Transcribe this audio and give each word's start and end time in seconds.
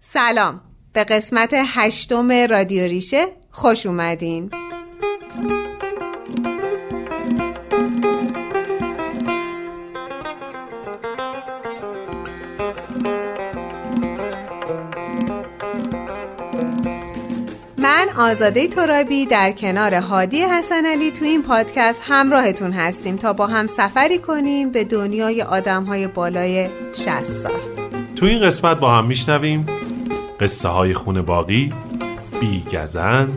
سلام. 0.00 0.60
به 0.92 1.04
قسمت 1.04 1.50
هشتم 1.54 2.32
رادیو 2.32 2.84
ریشه 2.84 3.26
خوش 3.50 3.86
اومدین. 3.86 4.50
من 17.78 18.08
آزاده 18.18 18.68
ترابی 18.68 19.26
در 19.26 19.52
کنار 19.52 19.94
هادی 19.94 20.40
حسن 20.42 20.86
علی 20.86 21.10
تو 21.10 21.24
این 21.24 21.42
پادکست 21.42 22.00
همراهتون 22.04 22.72
هستیم 22.72 23.16
تا 23.16 23.32
با 23.32 23.46
هم 23.46 23.66
سفری 23.66 24.18
کنیم 24.18 24.70
به 24.70 24.84
دنیای 24.84 25.42
آدم 25.42 25.84
های 25.84 26.06
بالای 26.06 26.68
60 26.94 27.24
سال. 27.24 27.52
تو 28.16 28.26
این 28.26 28.42
قسمت 28.42 28.80
با 28.80 28.90
هم 28.94 29.06
میشنویم. 29.06 29.66
قصه 30.40 30.68
های 30.68 30.94
خون 30.94 31.22
باقی 31.22 31.72
بیگزن 32.40 33.28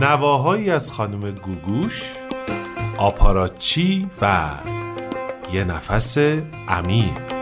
نواهایی 0.00 0.70
از 0.70 0.90
خانم 0.90 1.30
گوگوش 1.30 2.02
آپاراچی 2.98 4.06
و 4.22 4.50
یه 5.52 5.64
نفس 5.64 6.18
عمیق 6.68 7.33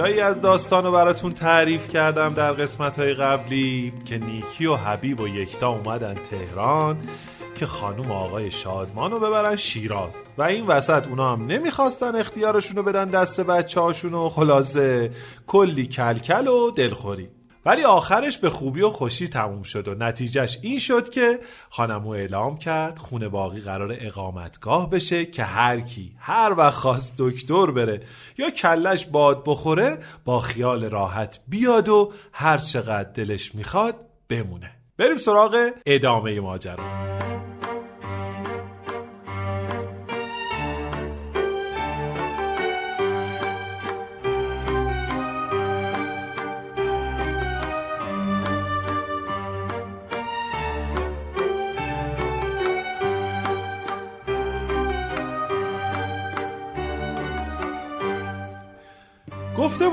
اونجایی 0.00 0.20
از 0.20 0.40
داستان 0.40 0.84
رو 0.84 0.92
براتون 0.92 1.32
تعریف 1.32 1.88
کردم 1.88 2.28
در 2.28 2.52
قسمت 2.52 2.98
های 2.98 3.14
قبلی 3.14 3.92
که 4.04 4.18
نیکی 4.18 4.66
و 4.66 4.74
حبیب 4.74 5.20
و 5.20 5.28
یکتا 5.28 5.68
اومدن 5.68 6.14
تهران 6.14 6.98
که 7.56 7.66
خانوم 7.66 8.10
آقای 8.10 8.50
شادمان 8.50 9.10
رو 9.10 9.20
ببرن 9.20 9.56
شیراز. 9.56 10.14
و 10.38 10.42
این 10.42 10.66
وسط 10.66 11.06
اونا 11.06 11.32
هم 11.32 11.46
نمی‌خواستن 11.46 12.16
اختیارشون 12.16 12.76
رو 12.76 12.82
بدن 12.82 13.04
دست 13.04 13.40
بچه 13.40 13.80
هاشون 13.80 14.14
و 14.14 14.28
خلاصه 14.28 15.10
کلی 15.46 15.86
کلکل 15.86 16.48
و 16.48 16.70
دلخوری. 16.70 17.28
ولی 17.64 17.84
آخرش 17.84 18.38
به 18.38 18.50
خوبی 18.50 18.80
و 18.80 18.90
خوشی 18.90 19.28
تموم 19.28 19.62
شد 19.62 19.88
و 19.88 19.94
نتیجهش 19.94 20.58
این 20.62 20.78
شد 20.78 21.10
که 21.10 21.38
خانمو 21.70 22.08
اعلام 22.08 22.58
کرد 22.58 22.98
خونه 22.98 23.28
باقی 23.28 23.60
قرار 23.60 23.96
اقامتگاه 24.00 24.90
بشه 24.90 25.26
که 25.26 25.44
هر 25.44 25.80
کی 25.80 26.16
هر 26.18 26.54
وقت 26.56 26.74
خواست 26.74 27.14
دکتر 27.18 27.66
بره 27.66 28.02
یا 28.38 28.50
کلش 28.50 29.06
باد 29.06 29.42
بخوره 29.46 29.98
با 30.24 30.40
خیال 30.40 30.84
راحت 30.84 31.40
بیاد 31.48 31.88
و 31.88 32.12
هر 32.32 32.58
چقدر 32.58 33.12
دلش 33.12 33.54
می‌خواد 33.54 33.94
بمونه. 34.28 34.70
بریم 34.98 35.16
سراغ 35.16 35.70
ادامه 35.86 36.40
ماجرا. 36.40 37.29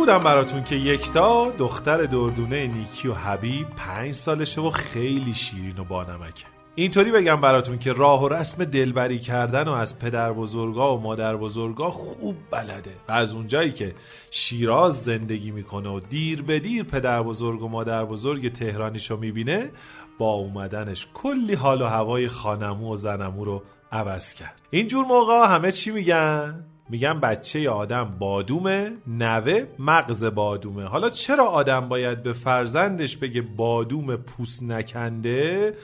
بودم 0.08 0.23
براتون 0.23 0.63
که 0.63 0.75
یکتا 0.75 1.52
دختر 1.58 1.97
دردونه 1.97 2.67
نیکی 2.67 3.08
و 3.08 3.13
حبیب 3.13 3.67
پنج 3.77 4.11
سالشه 4.11 4.61
و 4.61 4.69
خیلی 4.69 5.33
شیرین 5.33 5.80
و 5.80 5.83
بانمکه 5.83 6.45
اینطوری 6.75 7.11
بگم 7.11 7.41
براتون 7.41 7.80
که 7.80 7.94
راه 7.94 8.23
و 8.23 8.28
رسم 8.28 8.66
دلبری 8.66 9.19
کردن 9.19 9.67
و 9.67 9.72
از 9.72 10.00
پدر 10.00 10.33
بزرگا 10.33 10.97
و 10.97 11.02
مادر 11.02 11.35
بزرگا 11.35 11.89
خوب 11.89 12.35
بلده 12.51 12.94
و 13.07 13.12
از 13.12 13.34
اونجایی 13.34 13.72
که 13.72 13.96
شیراز 14.31 15.03
زندگی 15.03 15.51
می‌کنه 15.51 15.90
و 15.90 16.00
دیر 16.00 16.41
به 16.41 16.59
دیر 16.59 16.84
پدر 16.84 17.23
بزرگ 17.23 17.63
و 17.63 17.67
مادر 17.67 18.06
بزرگ 18.06 18.51
تهرانیشو 18.51 19.17
می‌بینه 19.17 19.72
با 20.17 20.31
اومدنش 20.31 21.07
کلی 21.13 21.53
حال 21.53 21.81
و 21.81 21.85
هوای 21.85 22.28
خانمو 22.28 22.94
و 22.94 22.96
زنمو 22.96 23.46
رو 23.46 23.63
عوض 23.91 24.34
کرد 24.34 24.62
اینجور 24.72 25.06
موقع 25.06 25.47
همه 25.47 25.72
چی 25.72 25.91
میگن؟ 25.91 26.66
میگن 26.90 27.20
بچه 27.20 27.70
آدم 27.70 28.16
بادومه 28.20 28.98
نوه 29.08 29.66
مغز 29.80 30.24
بادومه. 30.24 30.84
حالا 30.84 31.09
چرا 31.09 31.46
آدم 31.46 31.90
باید 31.90 32.24
به 32.24 32.34
فرزندش 32.34 33.18
بگه 33.18 33.42
بادوم 33.42 34.16
پوست 34.16 34.64
نکنده؟ 34.64 35.76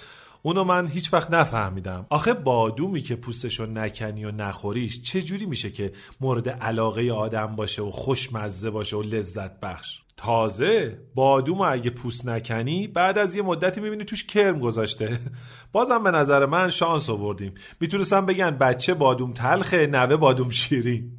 اونو 0.41 0.63
من 0.63 0.87
هیچ 0.87 1.13
وقت 1.13 1.31
نفهمیدم. 1.31 2.05
آخه 2.09 2.33
بادومی 2.33 3.01
که 3.01 3.15
پوستشو 3.15 3.65
نکنی 3.65 4.25
و 4.25 4.31
نخوریش 4.31 5.01
چجوری 5.01 5.45
میشه 5.45 5.71
که 5.71 5.91
مورد 6.21 6.49
علاقه 6.49 7.11
آدم 7.11 7.55
باشه 7.55 7.81
و 7.81 7.91
خوشمزه 7.91 8.69
باشه 8.69 8.97
و 8.97 9.01
لذت 9.01 9.59
بخش؟ 9.59 10.02
تازه 10.17 10.99
بادوم 11.15 11.61
اگه 11.61 11.89
پوست 11.89 12.27
نکنی 12.27 12.87
بعد 12.87 13.17
از 13.17 13.35
یه 13.35 13.41
مدتی 13.41 13.81
می‌بینی 13.81 14.03
توش 14.03 14.25
کرم 14.25 14.59
گذاشته. 14.59 15.19
بازم 15.71 16.03
به 16.03 16.11
نظر 16.11 16.45
من 16.45 16.69
شانس 16.69 17.09
آوردیم. 17.09 17.53
می‌تونستم 17.79 18.25
بگن 18.25 18.49
بچه 18.49 18.93
بادوم 18.93 19.33
تلخه 19.33 19.87
نوه 19.87 20.15
بادوم 20.15 20.49
شیرین. 20.49 21.11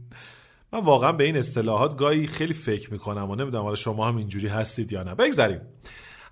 من 0.72 0.80
واقعا 0.80 1.12
به 1.12 1.24
این 1.24 1.36
اصطلاحات 1.36 1.96
گاهی 1.96 2.26
خیلی 2.26 2.54
فکر 2.54 2.92
می‌کنم 2.92 3.30
و 3.30 3.34
نمی‌دونم 3.34 3.64
حالا 3.64 3.76
شما 3.76 4.08
هم 4.08 4.16
اینجوری 4.16 4.48
هستید 4.48 4.92
یا 4.92 5.02
نه. 5.02 5.14
بگذاریم. 5.14 5.60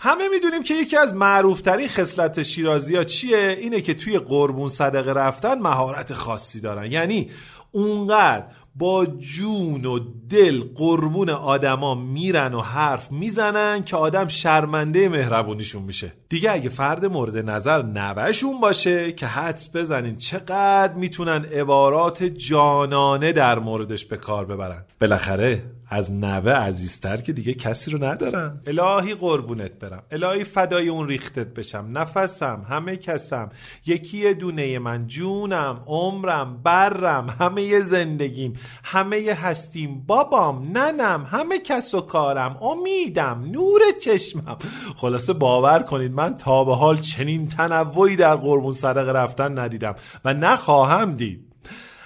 همه 0.00 0.28
می‌دونیم 0.28 0.62
که 0.62 0.74
یکی 0.74 0.96
از 0.96 1.14
معروفترین 1.14 1.88
خصلت 1.88 2.42
شیرازی 2.42 2.96
ها 2.96 3.04
چیه؟ 3.04 3.56
اینه 3.60 3.80
که 3.80 3.94
توی 3.94 4.18
قربون 4.18 4.68
صدقه 4.68 5.12
رفتن 5.12 5.58
مهارت 5.58 6.14
خاصی 6.14 6.60
دارن. 6.60 6.92
یعنی 6.92 7.30
اونقدر 7.72 8.44
با 8.74 9.06
جون 9.06 9.84
و 9.84 9.98
دل 10.30 10.62
قربون 10.74 11.30
آدما 11.30 11.94
میرن 11.94 12.54
و 12.54 12.60
حرف 12.60 13.12
می‌زنن 13.12 13.84
که 13.84 13.96
آدم 13.96 14.28
شرمنده 14.28 15.08
مهربونیشون 15.08 15.82
میشه. 15.82 16.12
دیگه 16.28 16.52
اگه 16.52 16.68
فرد 16.68 17.04
مورد 17.04 17.50
نظر 17.50 17.82
نوهشون 17.82 18.60
باشه 18.60 19.12
که 19.12 19.26
حدس 19.26 19.76
بزنین 19.76 20.16
چقدر 20.16 20.94
می‌تونن 20.94 21.44
عبارات 21.44 22.24
جانانه 22.24 23.32
در 23.32 23.58
موردش 23.58 24.04
به 24.04 24.16
کار 24.16 24.44
ببرن. 24.44 24.84
بالاخره 25.00 25.62
از 25.92 26.12
نوه 26.12 26.52
عزیزتر 26.52 27.16
که 27.16 27.32
دیگه 27.32 27.54
کسی 27.54 27.90
رو 27.90 28.04
ندارم 28.04 28.60
الهی 28.66 29.14
قربونت 29.14 29.72
برم. 29.78 30.02
الهی 30.10 30.44
فدای 30.44 30.88
اون 30.88 31.08
ریختت 31.08 31.46
بشم. 31.46 31.88
نفسم 31.92 32.66
همه 32.68 32.96
کسم. 32.96 33.48
یکی 33.86 34.34
دونه 34.34 34.78
من. 34.78 35.06
جونم 35.06 35.82
عمرم 35.86 36.62
برم. 36.62 37.34
همه 37.40 37.80
زندگیم. 37.80 38.52
همه 38.84 39.32
هستیم. 39.32 40.04
بابام 40.06 40.78
ننم 40.78 41.26
همه 41.30 41.58
کس 41.58 41.94
و 41.94 42.00
کارم. 42.00 42.56
امیدم 42.62 43.44
نور 43.50 43.80
چشمم. 44.02 44.56
خلاصه 44.96 45.32
باور 45.32 45.82
کنید 45.82 46.12
من 46.12 46.36
تا 46.36 46.64
به 46.64 46.74
حال 46.74 46.96
چنین 46.96 47.48
تنوعی 47.48 48.16
در 48.16 48.36
قربون 48.36 48.72
صدقه 48.72 49.12
رفتن 49.12 49.58
ندیدم 49.58 49.94
و 50.24 50.34
نخواهم 50.34 51.12
دید. 51.16 51.51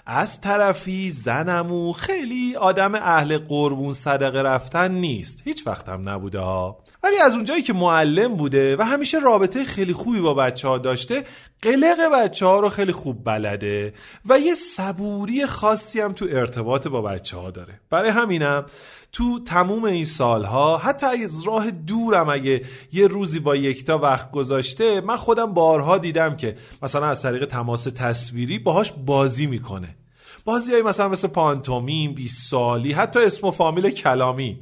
از 0.09 0.41
طرفی 0.41 1.11
زنمو 1.11 1.93
خیلی 1.93 2.57
آدم 2.57 2.95
اهل 2.95 3.39
قربون 3.39 3.93
صدقه 3.93 4.43
رفتن 4.43 4.91
نیست. 4.93 5.43
هیچ 5.45 5.67
وقت 5.67 5.89
هم 5.89 6.09
نبوده 6.09 6.41
ها. 6.41 6.79
ولی 7.07 7.19
از 7.19 7.35
اونجایی 7.35 7.63
که 7.63 7.73
معلم 7.73 8.37
بوده 8.37 8.77
و 8.77 8.83
همیشه 8.83 9.19
رابطه 9.19 9.65
خیلی 9.65 9.93
خوبی 9.93 10.21
با 10.21 10.35
بچه 10.35 10.69
ها 10.69 10.79
داشته 10.79 11.25
قلق 11.63 12.13
بچه 12.13 12.47
ها 12.47 12.61
رو 12.61 12.69
خیلی 12.69 12.93
خوب 12.93 13.25
بلده 13.25 13.95
و 14.25 14.39
یه 14.39 14.55
صبوری 14.55 15.47
خاصی 15.47 16.01
هم 16.01 16.13
تو 16.13 16.27
ارتباط 16.31 16.89
با 16.89 17.03
بچه 17.03 17.37
ها 17.37 17.51
داره. 17.51 17.81
برای 17.91 18.11
همینم 18.11 18.67
تو 19.13 19.41
تموم 19.45 19.85
این 19.85 20.05
سالها 20.05 20.79
حتی 20.79 21.07
از 21.07 21.43
راه 21.43 21.71
دورم 21.71 22.29
اگه 22.29 22.63
یه 22.93 23.07
روزی 23.07 23.39
با 23.39 23.57
یکتا 23.57 23.99
وقت 23.99 24.31
گذاشته 24.31 25.01
من 25.01 25.17
خودم 25.17 25.55
بارها 25.55 25.99
دیدم 25.99 26.37
که 26.37 26.57
مثلا 26.83 27.07
از 27.07 27.23
طریق 27.23 27.45
تماس 27.45 27.85
تصویری 27.85 28.59
باهاش 28.59 28.93
بازی 29.07 29.47
می‌کنه. 29.47 29.97
بازی 30.45 30.73
های 30.73 30.83
مثلا 30.83 31.09
مثل 31.09 31.29
پانتومیم، 31.29 32.15
20 32.15 32.51
سالی 32.51 32.93
حتی 32.93 33.19
اسم 33.19 33.47
و 33.47 33.51
فامیل 33.51 33.91
کلامی. 33.91 34.59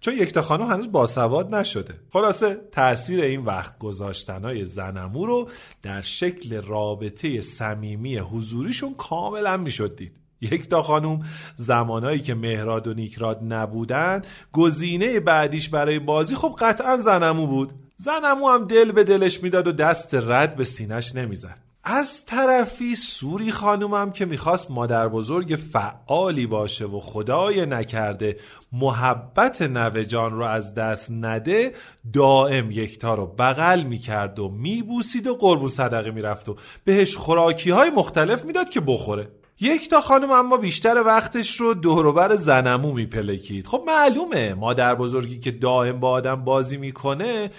چون 0.00 0.14
یکتا 0.14 0.42
خانم 0.42 0.66
هنوز 0.66 0.92
باسواد 0.92 1.54
نشده. 1.54 1.94
خلاصه 2.12 2.60
تاثیر 2.72 3.20
این 3.20 3.44
وقت 3.44 3.78
گذاشتنهای 3.78 4.64
زنمو 4.64 5.26
رو 5.26 5.48
در 5.82 6.00
شکل 6.00 6.62
رابطه 6.62 7.40
صمیمی 7.40 8.18
حضوریشون 8.18 8.94
کاملا 8.94 9.56
می‌شد 9.56 9.96
دید. 9.96 10.12
یکتا 10.40 10.82
خانوم 10.82 11.20
زمانایی 11.56 12.20
که 12.20 12.34
مهراد 12.34 12.86
و 12.86 12.94
نیکراد 12.94 13.40
نبودن 13.44 14.22
گزینه 14.52 15.20
بعدیش 15.20 15.68
برای 15.68 15.98
بازی 15.98 16.36
خب 16.36 16.56
قطعا 16.58 16.96
زنمو 16.96 17.46
بود. 17.46 17.72
زنمو 17.96 18.48
هم 18.48 18.64
دل 18.64 18.92
به 18.92 19.04
دلش 19.04 19.42
می‌داد 19.42 19.66
و 19.66 19.72
دست 19.72 20.14
رد 20.14 20.56
به 20.56 20.64
سینش 20.64 21.14
نمی‌زد. 21.14 21.69
از 21.84 22.26
طرفی 22.26 22.94
سوری 22.94 23.52
خانومم 23.52 24.12
که 24.12 24.24
می‌خواست 24.24 24.70
مادر 24.70 25.08
بزرگ 25.08 25.58
فعالی 25.72 26.46
باشه 26.46 26.84
و 26.84 27.00
خدای 27.00 27.66
نکرده 27.66 28.36
محبت 28.72 29.62
نوه 29.62 30.04
جان 30.04 30.32
رو 30.32 30.44
از 30.44 30.74
دست 30.74 31.10
نده 31.10 31.72
دائم 32.12 32.70
یکتا 32.70 33.14
رو 33.14 33.26
بغل 33.26 33.82
می‌کرد 33.82 34.38
و 34.38 34.48
میبوسید 34.48 35.26
و 35.26 35.34
قربون 35.34 35.68
صدقه 35.68 36.10
می‌رفت 36.10 36.48
و 36.48 36.56
بهش 36.84 37.16
خوراکی 37.16 37.70
های 37.70 37.90
مختلف 37.90 38.44
می‌داد 38.44 38.70
که 38.70 38.80
بخوره. 38.80 39.28
یک 39.62 39.90
تا 39.90 40.00
خانم 40.00 40.30
اما 40.30 40.56
بیشتر 40.56 41.02
وقتش 41.06 41.60
رو 41.60 41.74
دوروبر 41.74 42.34
زنمو 42.34 42.92
میپلکید. 42.92 43.66
خب 43.66 43.82
معلومه 43.86 44.54
مادر 44.54 44.94
بزرگی 44.94 45.40
که 45.40 45.50
دائم 45.50 46.00
با 46.00 46.10
آدم 46.10 46.44
بازی 46.44 46.76
می‌کنه 46.76 47.50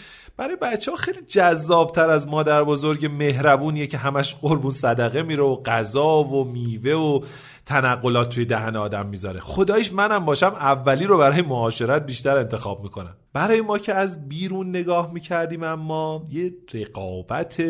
برای 0.42 0.56
بچه 0.56 0.92
ها 0.92 0.98
خیلی 0.98 1.22
جذابتر 1.22 2.10
از 2.10 2.28
مادر 2.28 2.64
بزرگ 2.64 3.06
مهربونیه 3.06 3.88
که 3.88 3.98
همش 3.98 4.36
قربون 4.36 4.72
صدقه 4.72 5.22
میره 5.22 5.44
و 5.44 5.56
غذا 5.56 6.24
و 6.24 6.44
میوه 6.44 6.92
و 6.92 7.26
تنقلات 7.66 8.30
توی 8.30 8.46
دهن 8.46 8.76
آدم 8.76 9.06
می‌ذاره. 9.06 9.40
خدایش 9.40 9.94
منم 9.94 10.26
باشم 10.26 10.54
اولی 10.56 11.06
رو 11.06 11.18
برای 11.18 11.42
معاشرت 11.42 12.06
بیشتر 12.06 12.38
انتخاب 12.38 12.84
می‌کنم. 12.84 13.16
برای 13.34 13.62
ما 13.62 13.78
که 13.78 13.94
از 13.94 14.30
بیرون 14.30 14.70
نگاه 14.70 15.14
می‌کردیم 15.14 15.64
اما 15.64 16.26
یه 16.32 16.54
رقابت 16.74 17.64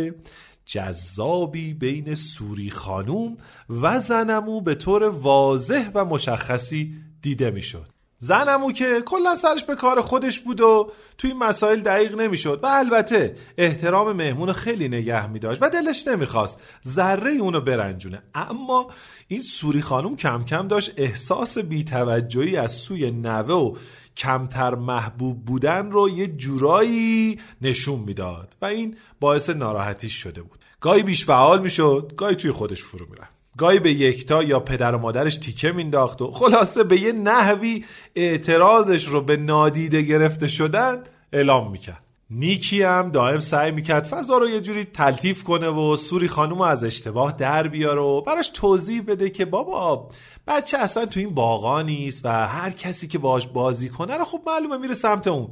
جذابی 0.65 1.73
بین 1.73 2.15
سوری 2.15 2.69
خانوم 2.69 3.37
و 3.69 3.99
زنمو 3.99 4.61
به 4.61 4.75
طور 4.75 5.03
واضح 5.03 5.89
و 5.93 6.05
مشخصی 6.05 6.93
دیده 7.21 7.51
می‌شد. 7.51 8.00
زنمو 8.23 8.71
که 8.71 9.01
کلا 9.05 9.35
سرش 9.35 9.63
به 9.63 9.75
کار 9.75 10.01
خودش 10.01 10.39
بود 10.39 10.61
و 10.61 10.91
توی 11.17 11.29
این 11.31 11.39
مسائل 11.39 11.79
دقیق 11.79 12.15
نمی‌شد. 12.15 12.59
و 12.63 12.67
البته 12.67 13.35
احترام 13.57 14.11
مهمون 14.11 14.53
خیلی 14.53 14.87
نگه 14.87 15.27
می 15.27 15.39
و 15.39 15.69
دلش 15.69 16.07
نمی‌خواست 16.07 16.61
ذره 16.87 17.31
اونو 17.31 17.61
برنجونه. 17.61 18.21
اما 18.35 18.89
این 19.27 19.41
سوری 19.41 19.81
خانوم 19.81 20.15
کم 20.15 20.43
کم 20.43 20.67
داشت 20.67 20.91
احساس 20.97 21.57
بیتوجهی 21.57 22.57
از 22.57 22.71
سوی 22.71 23.11
نوه 23.11 23.55
و 23.55 23.75
کمتر 24.17 24.75
محبوب 24.75 25.45
بودن 25.45 25.91
رو 25.91 26.09
یه 26.09 26.27
جورایی 26.27 27.39
نشون 27.61 27.99
می‌داد 27.99 28.55
و 28.61 28.65
این 28.65 28.97
باعث 29.19 29.49
ناراحتیش 29.49 30.13
شده 30.13 30.41
بود. 30.41 30.59
گاهی 30.79 31.03
بیش 31.03 31.25
فعال 31.25 31.61
می‌شد 31.61 32.13
گاهی 32.17 32.35
توی 32.35 32.51
خودش 32.51 32.83
فرو 32.83 33.05
می‌رفت. 33.09 33.40
گاهی 33.57 33.79
به 33.79 33.91
یکتا 33.91 34.43
یا 34.43 34.59
پدر 34.59 34.95
و 34.95 34.97
مادرش 34.97 35.37
تیکه 35.37 35.71
مینداخت 35.71 36.21
و 36.21 36.31
خلاصه 36.31 36.83
به 36.83 37.01
یه 37.01 37.11
نحوی 37.11 37.85
اعتراضش 38.15 39.05
رو 39.05 39.21
به 39.21 39.37
نادیده 39.37 40.01
گرفته 40.01 40.47
شدن 40.47 41.03
اعلام 41.33 41.71
می‌کرد. 41.71 42.03
نیکی 42.29 42.81
هم 42.83 43.11
دائم 43.11 43.39
سعی 43.39 43.71
می‌کرد 43.71 44.03
فضا 44.03 44.37
رو 44.37 44.49
یه 44.49 44.61
جوری 44.61 44.83
تلطیف 44.83 45.43
کنه 45.43 45.67
و 45.67 45.95
سوری 45.95 46.27
خانوم 46.27 46.61
از 46.61 46.83
اشتباه 46.83 47.31
در 47.31 47.67
بیاره 47.67 48.01
و 48.01 48.21
براش 48.21 48.49
توضیح 48.49 49.01
بده 49.01 49.29
که 49.29 49.45
بابا 49.45 50.09
بچه 50.47 50.77
اصلا 50.77 51.05
تو 51.05 51.19
این 51.19 51.33
باغا 51.33 51.81
نیست 51.81 52.25
و 52.25 52.47
هر 52.47 52.69
کسی 52.69 53.07
که 53.07 53.17
باش 53.17 53.47
بازی 53.47 53.89
کنه 53.89 54.17
رو 54.17 54.25
خب 54.25 54.41
معلومه 54.47 54.77
میره 54.77 54.93
سمت 54.93 55.27
اون. 55.27 55.49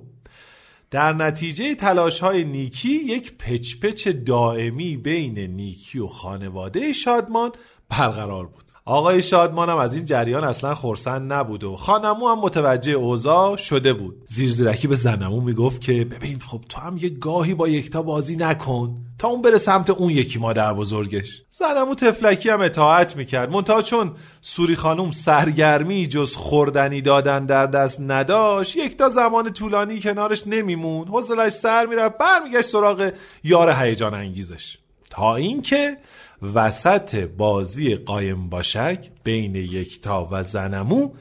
در 0.92 1.14
نتیجه 1.14 1.76
تلاش 1.76 2.20
های 2.20 2.44
نیکی 2.44 2.90
یک 2.90 3.38
پچپچ 3.38 4.08
دائمی 4.08 4.98
بین 4.98 5.40
نیکی 5.40 6.00
و 6.00 6.08
خانواده 6.08 6.94
شادمان 6.94 7.52
برقرار 7.90 8.46
بود. 8.46 8.64
آقای 8.86 9.22
شادمانم 9.22 9.78
از 9.78 9.96
این 9.96 10.06
جریان 10.06 10.44
اصلا 10.44 10.76
خورسند 10.76 11.34
نبود 11.34 11.64
و 11.64 11.76
خانمو 11.76 12.28
هم 12.28 12.40
متوجه 12.40 12.92
اوضاع 12.92 13.58
شده 13.58 13.94
بود. 13.94 14.24
زیر 14.28 14.50
زیرکی 14.50 14.88
به 14.88 14.96
زنمو 14.96 15.42
می‌گفت 15.42 15.82
که 15.82 16.06
ببین 16.06 16.40
خب 16.40 16.62
تو 16.70 16.80
هم 16.80 16.98
یه 16.98 17.10
گاهی 17.10 17.54
با 17.54 17.68
یکتا 17.68 18.02
بازی 18.02 18.36
نکن. 18.36 18.96
تا 19.20 19.28
اون 19.28 19.42
بره 19.42 19.58
سمت 19.58 19.90
اون 19.90 20.10
یکی 20.10 20.40
مادر 20.40 20.74
بزرگش. 20.74 21.42
زنمو 21.52 21.96
تفلکی 21.96 22.50
هم 22.50 22.62
اطاعت 22.62 23.16
می‌کرد. 23.16 23.52
منتها 23.52 23.82
چون 23.82 24.12
سوری 24.42 24.76
خانوم 24.76 25.12
سرگرمی 25.12 26.08
جز 26.08 26.36
خوردنی 26.36 27.02
دادن 27.02 27.46
در 27.46 27.66
دست 27.66 28.02
نداشت 28.02 28.76
یکتا 28.76 29.10
زمان 29.10 29.54
طولانی 29.54 30.00
کنارش 30.00 30.48
نمیمون. 30.48 31.08
حوصلش 31.08 31.52
سر 31.52 31.86
می‌رفت 31.86 32.18
برمیگشت 32.18 32.70
سراغ 32.70 33.12
یار 33.44 33.72
هیجان 33.72 34.14
انگیزش. 34.14 34.78
تا 35.10 35.36
اینکه 35.36 35.98
وسط 36.42 37.16
بازی 37.16 37.96
قایم 37.96 38.50
باشک 38.50 39.10
بین 39.24 39.56
یکتا 39.56 40.28
و 40.32 40.44
زنمو 40.44 41.12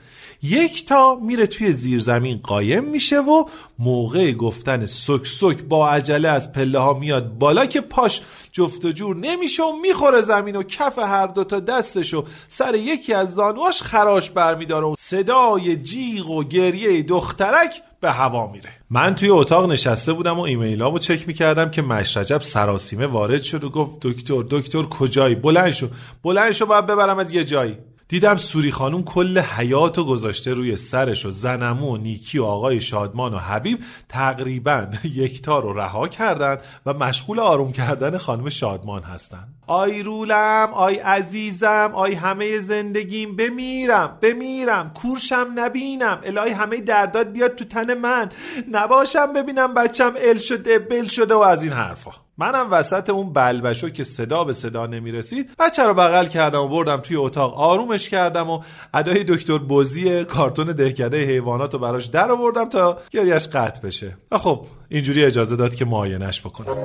یکتا 0.43 1.19
میره 1.23 1.47
توی 1.47 1.73
زیرزمین 1.73 2.41
قایم 2.43 2.85
میشه 2.85 3.21
و 3.21 3.45
موقع 3.79 4.33
گفتن 4.33 4.87
سک 4.87 5.27
سک 5.27 5.63
با 5.63 5.91
عجله 5.91 6.29
از 6.29 6.53
پله 6.53 6.79
ها 6.79 6.95
میاد 6.95 7.39
بالا 7.39 7.67
که 7.67 7.81
پاش 7.81 8.21
جفت 8.53 8.85
و 8.85 8.93
جور 8.93 9.17
نمیشه 9.17 9.63
و 9.63 9.73
می‌خوره 9.83 10.21
زمین 10.21 10.57
و 10.57 10.63
کف 10.63 10.99
هر 10.99 11.27
دوتا 11.27 11.61
دستش 11.61 12.15
و 12.15 12.25
سر 12.49 12.75
یکی 12.75 13.15
از 13.15 13.35
زانواش 13.35 13.83
خراش 13.83 14.31
برمیداره 14.31 14.87
و 14.87 14.95
صدای 14.99 15.77
جیغ 15.77 16.31
و 16.31 16.45
گریه 16.45 17.03
دخترک 17.03 17.83
به 18.01 18.13
هوا 18.13 18.47
میره. 18.53 18.71
من 18.91 19.15
توی 19.15 19.31
اتاق 19.31 19.71
نشسته 19.71 20.13
بودم 20.13 20.39
و 20.39 20.43
ایمیلامو 20.43 20.99
چک 20.99 21.29
می‌کردم 21.29 21.71
که 21.71 21.83
مشرجب 21.83 22.41
سراسیمه 22.41 23.07
وارد 23.07 23.43
شد 23.43 23.65
و 23.65 23.71
گفت 23.71 23.93
دکتر 24.03 24.45
دکتر 24.51 24.83
کجایی؟ 24.83 25.35
بلند 25.35 25.71
شو 25.71 25.89
بلند 26.23 26.53
شو 26.53 26.67
باید 26.67 26.87
ببرمت 26.87 27.35
یه 27.35 27.45
جایی. 27.45 27.79
دیدم 28.09 28.37
سوری 28.37 28.71
خانوم 28.71 29.03
کل 29.03 29.39
حیات 29.39 29.99
و 29.99 30.05
گذاشته 30.05 30.53
روی 30.53 30.77
سرش 30.77 31.27
و 31.27 31.31
زنمو 31.31 31.95
و 31.95 31.97
نیکی 31.97 32.39
و 32.39 32.45
آقای 32.45 32.81
شادمان 32.81 33.35
و 33.35 33.39
حبیب 33.39 33.79
تقریبا 34.09 34.87
یکتا 35.05 35.59
رو 35.59 35.73
رها 35.73 36.09
کردن 36.09 36.59
و 36.87 36.93
مشغول 36.93 37.41
آروم 37.41 37.73
کردن 37.73 38.19
خانم 38.19 38.49
شادمان 38.49 39.03
هستن. 39.03 39.49
آی 39.67 40.03
رولم 40.03 40.69
آی 40.73 40.95
عزیزم 40.95 41.91
آی 41.95 42.15
همه 42.15 42.59
زندگیم 42.59 43.37
بمیرم 43.37 44.19
بمیرم 44.23 44.91
کورشم 44.91 45.47
نبینم. 45.55 46.21
الهی 46.25 46.53
همه 46.53 46.81
درداد 46.81 47.33
بیاد 47.33 47.55
تو 47.55 47.65
تن 47.65 47.95
من. 47.95 48.29
نباشم 48.71 49.33
ببینم 49.33 49.75
بچم 49.75 50.15
ال 50.17 50.39
شده 50.39 50.79
بل 50.79 51.05
شده 51.05 51.35
و 51.35 51.39
از 51.39 51.65
این 51.65 51.73
حرفا. 51.73 52.28
منم 52.39 52.67
وسط 52.71 53.11
اون 53.11 53.33
بلبشو 53.33 53.91
که 53.91 54.05
صدا 54.05 54.45
به 54.45 54.53
صدا 54.53 54.87
نمی‌رسید 54.87 55.51
بچه 55.59 55.83
رو 55.83 55.95
بغل 55.95 56.27
کردم 56.27 56.61
و 56.61 56.69
بردم 56.69 56.97
توی 56.97 57.17
اتاق 57.17 57.59
آرومش 57.59 58.09
کردم 58.09 58.51
و 58.51 58.63
ادای 58.95 59.25
دکتر 59.25 59.59
بوزی 59.59 60.25
کارتون 60.25 60.67
دهکده 60.67 61.25
حیوانات 61.25 61.73
رو 61.73 61.79
براش 61.79 62.05
در 62.05 62.31
آوردم 62.31 62.69
تا 62.69 62.99
گریش 63.11 63.49
قطع 63.49 63.81
بشه. 63.81 64.17
و 64.31 64.39
خب 64.39 64.67
اینجوری 64.89 65.25
اجازه 65.25 65.57
داد 65.57 65.75
که 65.75 65.85
معاینش 65.85 66.41
بکنم. 66.41 66.77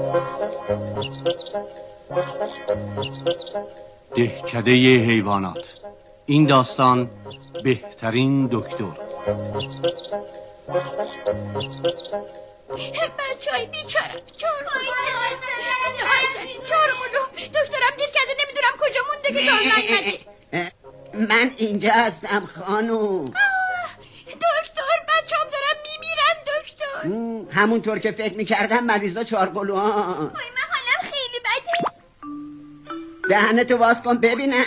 دهکده 4.16 4.72
حیوانات. 4.98 5.74
این 6.26 6.46
داستان 6.46 7.10
بهترین 7.64 8.50
دکتر. 8.52 8.86
بچه 12.74 13.52
های 13.52 13.66
بیچارم 13.66 14.22
چهار 14.38 14.64
دکترم 17.54 17.96
دیر 17.98 18.08
کرده 18.08 18.34
نمی‌دونم 18.46 18.74
کجا 18.80 19.02
مونده 19.10 19.30
که 19.30 19.42
دار 19.46 19.60
من 21.30 21.52
اینجا 21.58 21.92
هستم 21.92 22.46
خانوم. 22.46 23.26
دکتر 24.26 24.98
بچه‌ام 25.08 25.48
دارم 25.52 25.78
میمیرن 25.84 26.36
دکتر. 26.48 27.60
همونطور 27.60 28.00
که 28.00 28.12
فکر 28.12 28.34
می‌کردم 28.34 28.84
مریضا 28.84 29.24
حالم 30.72 31.02
خیلی 31.12 31.40
بده. 31.40 31.72
دهنتو 33.30 33.78
باز 33.78 34.02
کن 34.02 34.18
ببینم. 34.18 34.64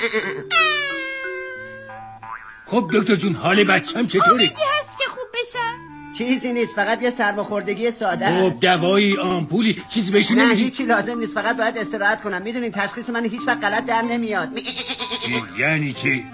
خب 2.67 2.91
دکتر 2.95 3.17
جون 3.17 3.35
حال 3.35 3.65
بچم 3.65 4.07
چطوری؟ 4.07 4.31
امیدی 4.31 4.63
هست 4.79 4.99
که 4.99 5.05
خوب 5.05 5.27
بشم؟ 5.35 5.86
چیزی 6.19 6.53
نیست 6.53 6.75
فقط 6.75 7.03
یه 7.03 7.11
سرماخوردگی 7.11 7.91
ساده 7.91 8.27
خب 8.27 8.53
است 8.53 8.61
دوایی 8.61 9.17
آمپولی 9.17 9.83
چیزی 9.89 10.13
بهش 10.13 10.31
نه 10.31 10.45
نمیدی؟ 10.45 10.63
هیچی 10.63 10.85
لازم 10.85 11.19
نیست 11.19 11.35
فقط 11.35 11.57
باید 11.57 11.79
استراحت 11.79 12.23
کنم 12.23 12.43
می‌دونین 12.43 12.71
تشخیص 12.71 13.11
من 13.11 13.25
هیچ 13.25 13.41
وقت 13.47 13.65
غلط 13.65 13.85
در 13.87 14.03
نمیاد 14.03 14.49
یعنی 15.59 15.93
چی؟ 15.93 16.09
ای 16.09 16.25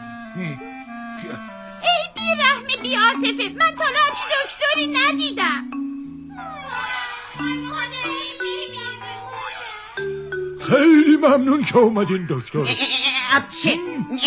بی 2.15 2.21
رحم 2.39 2.83
بی 2.83 2.95
عاطفه 2.95 3.55
من 3.59 3.75
تا 3.79 3.85
همچی 3.85 4.25
دکتری 4.45 4.87
ندیدم 4.87 5.65
خیلی 10.61 11.17
ممنون 11.17 11.65
که 11.65 11.77
اومدین 11.77 12.27
دکتر 12.31 12.59
اپچه 13.33 13.79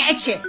اپچه 0.09 0.41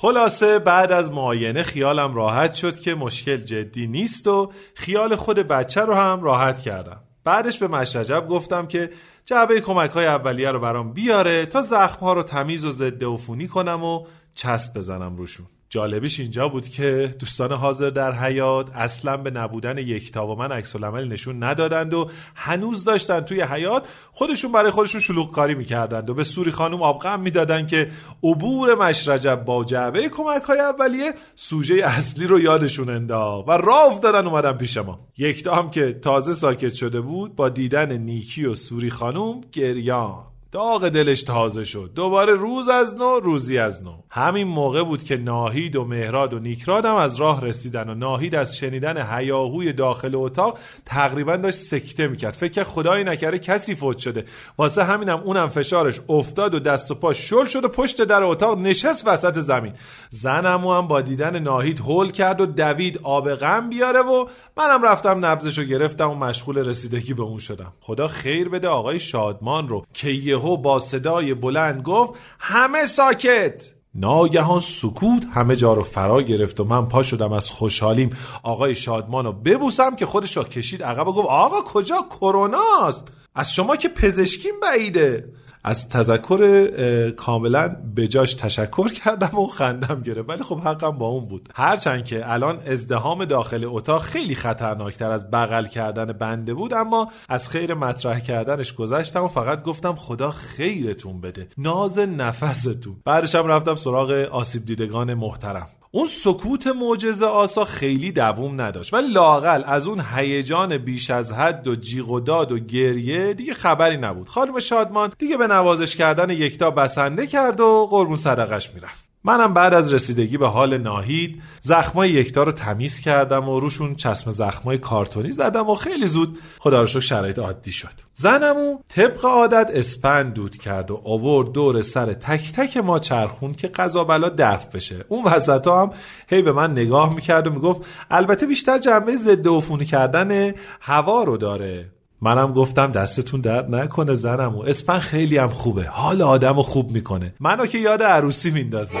خلاصه 0.00 0.58
بعد 0.58 0.92
از 0.92 1.12
معاینه 1.12 1.62
خیالم 1.62 2.14
راحت 2.14 2.54
شد 2.54 2.78
که 2.78 2.94
مشکل 2.94 3.36
جدی 3.36 3.86
نیست 3.86 4.26
و 4.26 4.52
خیال 4.74 5.16
خود 5.16 5.38
بچه 5.38 5.80
رو 5.80 5.94
هم 5.94 6.22
راحت 6.22 6.60
کردم. 6.60 7.00
بعدش 7.24 7.58
به 7.58 7.68
مشرجب 7.68 8.26
گفتم 8.28 8.66
که 8.66 8.90
جعبه 9.24 9.60
کمک 9.60 9.90
های 9.90 10.06
اولیه 10.06 10.50
رو 10.50 10.60
برام 10.60 10.92
بیاره 10.92 11.46
تا 11.46 11.62
زخم 11.62 12.00
ها 12.00 12.12
رو 12.12 12.22
تمیز 12.22 12.64
و 12.64 12.70
ضد 12.70 13.04
عفونی 13.04 13.48
کنم 13.48 13.84
و 13.84 14.06
چسب 14.34 14.78
بزنم 14.78 15.16
روشون. 15.16 15.46
جالبیش 15.70 16.20
اینجا 16.20 16.48
بود 16.48 16.68
که 16.68 17.14
دوستان 17.18 17.52
حاضر 17.52 17.90
در 17.90 18.12
حیات 18.12 18.70
اصلا 18.74 19.16
به 19.16 19.30
نبودن 19.30 19.78
یکتا 19.78 20.26
و 20.26 20.34
من 20.34 20.52
عکس 20.52 20.76
نشون 20.76 21.42
ندادند 21.42 21.94
و 21.94 22.10
هنوز 22.34 22.84
داشتن 22.84 23.20
توی 23.20 23.42
حیات 23.42 23.88
خودشون 24.12 24.52
برای 24.52 24.70
خودشون 24.70 25.00
شلوغ 25.00 25.32
کاری 25.32 25.54
می‌کردند 25.54 26.10
و 26.10 26.14
به 26.14 26.24
سوری 26.24 26.50
خانم 26.50 26.82
آبغم 26.82 27.20
می‌دادن 27.20 27.66
که 27.66 27.90
عبور 28.22 28.74
مشرجب 28.74 29.44
با 29.44 29.64
جعبه 29.64 30.08
کمک 30.08 30.42
های 30.42 30.58
اولیه 30.58 31.14
سوژه 31.36 31.74
اصلی 31.74 32.26
رو 32.26 32.40
یادشون 32.40 32.90
انداخت 32.90 33.48
و 33.48 33.50
راه 33.50 33.86
افتادن 33.86 34.26
اومدن 34.26 34.52
پیش 34.52 34.76
ما. 34.76 35.00
یکتا 35.18 35.54
هم 35.54 35.70
که 35.70 35.92
تازه 35.92 36.32
ساکت 36.32 36.74
شده 36.74 37.00
بود 37.00 37.36
با 37.36 37.48
دیدن 37.48 37.92
نیکی 37.92 38.44
و 38.44 38.54
سوری 38.54 38.90
خانم 38.90 39.40
گریان. 39.52 40.37
داغ 40.52 40.88
دلش 40.88 41.22
تازه 41.22 41.64
شد. 41.64 41.90
دوباره 41.94 42.32
روز 42.32 42.68
از 42.68 42.96
نو 42.96 43.20
روزی 43.20 43.58
از 43.58 43.84
نو. 43.84 43.92
همین 44.10 44.48
موقع 44.48 44.84
بود 44.84 45.02
که 45.02 45.16
ناهید 45.16 45.76
و 45.76 45.84
مهراد 45.84 46.34
و 46.34 46.38
نیکراد 46.38 46.84
هم 46.84 46.94
از 46.94 47.16
راه 47.16 47.44
رسیدن 47.44 47.90
و 47.90 47.94
ناهید 47.94 48.34
از 48.34 48.56
شنیدن 48.56 49.18
هیاهوی 49.18 49.72
داخل 49.72 50.14
اتاق 50.14 50.58
تقریبا 50.86 51.36
داشت 51.36 51.58
سکته 51.58 52.08
می‌کرد. 52.08 52.34
فکر 52.34 52.52
کرد 52.52 52.66
خدایی 52.66 53.04
نکرده 53.04 53.38
کسی 53.38 53.74
فوت 53.74 53.98
شده. 53.98 54.24
واسه 54.58 54.84
همینم 54.84 55.20
اونم 55.24 55.48
فشارش 55.48 56.00
افتاد 56.08 56.54
و 56.54 56.58
دست 56.58 56.90
و 56.90 56.94
پا 56.94 57.12
شل 57.12 57.46
شد 57.46 57.64
و 57.64 57.68
پشت 57.68 58.02
در 58.02 58.22
اتاق 58.22 58.58
نشست 58.58 59.08
وسط 59.08 59.38
زمین. 59.38 59.72
زنمو 60.10 60.72
هم 60.72 60.88
با 60.88 61.00
دیدن 61.00 61.38
ناهید 61.38 61.80
هول 61.80 62.10
کرد 62.10 62.40
و 62.40 62.46
دوید 62.46 63.00
آب 63.02 63.34
غم 63.34 63.68
بیاره 63.68 64.00
و 64.00 64.26
منم 64.56 64.82
رفتم 64.82 65.24
نبزشو 65.26 65.64
گرفتم 65.64 66.10
و 66.10 66.14
مشغول 66.14 66.58
رسیدگی 66.58 67.14
به 67.14 67.22
اون 67.22 67.38
شدم. 67.38 67.72
خدا 67.80 68.08
خیر 68.08 68.48
بده 68.48 68.68
آقای 68.68 69.00
شادمان 69.00 69.68
رو. 69.68 69.86
که 69.94 70.37
یهو 70.38 70.56
با 70.56 70.78
صدای 70.78 71.34
بلند 71.34 71.82
گفت 71.82 72.12
همه 72.38 72.84
ساکت. 72.84 73.72
ناگهان 73.94 74.60
سکوت 74.60 75.24
همه 75.34 75.56
جا 75.56 75.72
رو 75.72 75.82
فرا 75.82 76.22
گرفت 76.22 76.60
و 76.60 76.64
من 76.64 76.88
پا 76.88 77.02
شدم 77.02 77.32
از 77.32 77.50
خوشحالیم. 77.50 78.10
آقای 78.42 78.74
شادمان 78.74 79.24
رو 79.24 79.32
ببوسم 79.32 79.96
که 79.96 80.06
خودش 80.06 80.36
را 80.36 80.44
کشید 80.44 80.82
عقب 80.82 81.08
و 81.08 81.12
گفت 81.12 81.28
آقا 81.28 81.60
کجا؟ 81.60 82.06
کروناست 82.20 83.08
از 83.34 83.54
شما 83.54 83.76
که 83.76 83.88
پزشکیم 83.88 84.52
بعیده. 84.62 85.24
از 85.64 85.88
تذکر 85.88 87.10
کاملا 87.10 87.76
بجاش 87.96 88.34
تشکر 88.34 88.92
کردم 88.92 89.38
و 89.38 89.46
خندم 89.46 90.02
گرفت. 90.02 90.28
ولی 90.28 90.42
خب 90.42 90.60
حقم 90.60 90.90
با 90.90 91.06
اون 91.06 91.26
بود. 91.26 91.48
هرچند 91.54 92.04
که 92.04 92.32
الان 92.32 92.58
ازدهام 92.66 93.24
داخل 93.24 93.64
اتاق 93.64 94.02
خیلی 94.02 94.34
خطرناکتر 94.34 95.10
از 95.10 95.30
بغل 95.30 95.64
کردن 95.64 96.12
بنده 96.12 96.54
بود 96.54 96.74
اما 96.74 97.08
از 97.28 97.48
خیر 97.48 97.74
مطرح 97.74 98.20
کردنش 98.20 98.72
گذشتم 98.72 99.24
و 99.24 99.28
فقط 99.28 99.62
گفتم 99.62 99.94
خدا 99.94 100.30
خیرتون 100.30 101.20
بده. 101.20 101.48
ناز 101.58 101.98
نفستون. 101.98 102.96
بعدشم 103.04 103.46
رفتم 103.46 103.74
سراغ 103.74 104.10
آسیب 104.10 104.64
دیدگان 104.64 105.14
محترم. 105.14 105.68
اون 105.90 106.06
سکوت 106.06 106.66
معجزه 106.66 107.26
آسا 107.26 107.64
خیلی 107.64 108.12
دووم 108.12 108.60
نداشت. 108.60 108.94
ولی 108.94 109.08
لاقل 109.12 109.62
از 109.66 109.86
اون 109.86 110.02
هیجان 110.14 110.78
بیش 110.78 111.10
از 111.10 111.32
حد 111.32 111.68
و 111.68 111.74
جیغ 111.74 112.10
و 112.10 112.20
داد 112.20 112.52
و 112.52 112.58
گریه 112.58 113.34
دیگه 113.34 113.54
خبری 113.54 113.96
نبود. 113.96 114.28
خانم 114.28 114.58
شادمان 114.58 115.12
دیگه 115.18 115.36
به 115.36 115.46
نوازش 115.46 115.96
کردن 115.96 116.30
یکتا 116.30 116.70
بسنده 116.70 117.26
کرد 117.26 117.60
و 117.60 117.88
قربون 117.90 118.16
صدقش 118.16 118.74
می‌رفت. 118.74 119.07
منم 119.24 119.54
بعد 119.54 119.74
از 119.74 119.92
رسیدگی 119.92 120.38
به 120.38 120.48
حال 120.48 120.78
ناهید 120.78 121.42
زخمای 121.60 122.10
یکتا 122.10 122.42
رو 122.42 122.52
تمیز 122.52 123.00
کردم 123.00 123.48
و 123.48 123.60
روشون 123.60 123.94
چسم 123.94 124.30
زخمای 124.30 124.78
کارتونی 124.78 125.30
زدم 125.30 125.70
و 125.70 125.74
خیلی 125.74 126.06
زود 126.06 126.38
خدا 126.58 126.82
رو 126.82 127.00
شرایط 127.00 127.38
عادی 127.38 127.72
شد. 127.72 127.88
زنمو 128.14 128.78
طبق 128.88 129.24
عادت 129.24 129.70
اسپند 129.74 130.34
دود 130.34 130.56
کرد 130.56 130.90
و 130.90 131.02
آورد 131.04 131.52
دور 131.52 131.82
سر 131.82 132.12
تک 132.12 132.52
تک 132.52 132.76
ما 132.76 132.98
چرخون 132.98 133.54
که 133.54 133.68
قضا 133.68 134.04
بلا 134.04 134.28
دفع 134.38 134.68
بشه. 134.68 135.04
اون 135.08 135.24
وسط 135.24 135.68
هم 135.68 135.90
هی 136.28 136.42
به 136.42 136.52
من 136.52 136.72
نگاه 136.72 137.14
می‌کرد 137.14 137.46
و 137.46 137.50
می‌گفت 137.50 137.80
البته 138.10 138.46
بیشتر 138.46 138.78
جنبه 138.78 139.16
ضد 139.16 139.48
عفونی 139.48 139.84
کردن 139.84 140.54
هوا 140.80 141.24
رو 141.24 141.36
داره. 141.36 141.90
منم 142.22 142.52
گفتم 142.52 142.90
دستتون 142.90 143.40
درد 143.40 143.74
نکنه 143.74 144.14
زنم 144.14 144.58
اسپن 144.58 144.98
خیلی 144.98 145.38
هم 145.38 145.48
خوبه. 145.48 145.88
حال 145.88 146.22
آدم 146.22 146.56
رو 146.56 146.62
خوب 146.62 146.90
می‌کنه. 146.90 147.34
منو 147.40 147.66
که 147.66 147.78
یاد 147.78 148.02
عروسی 148.02 148.50
میندازه. 148.50 148.98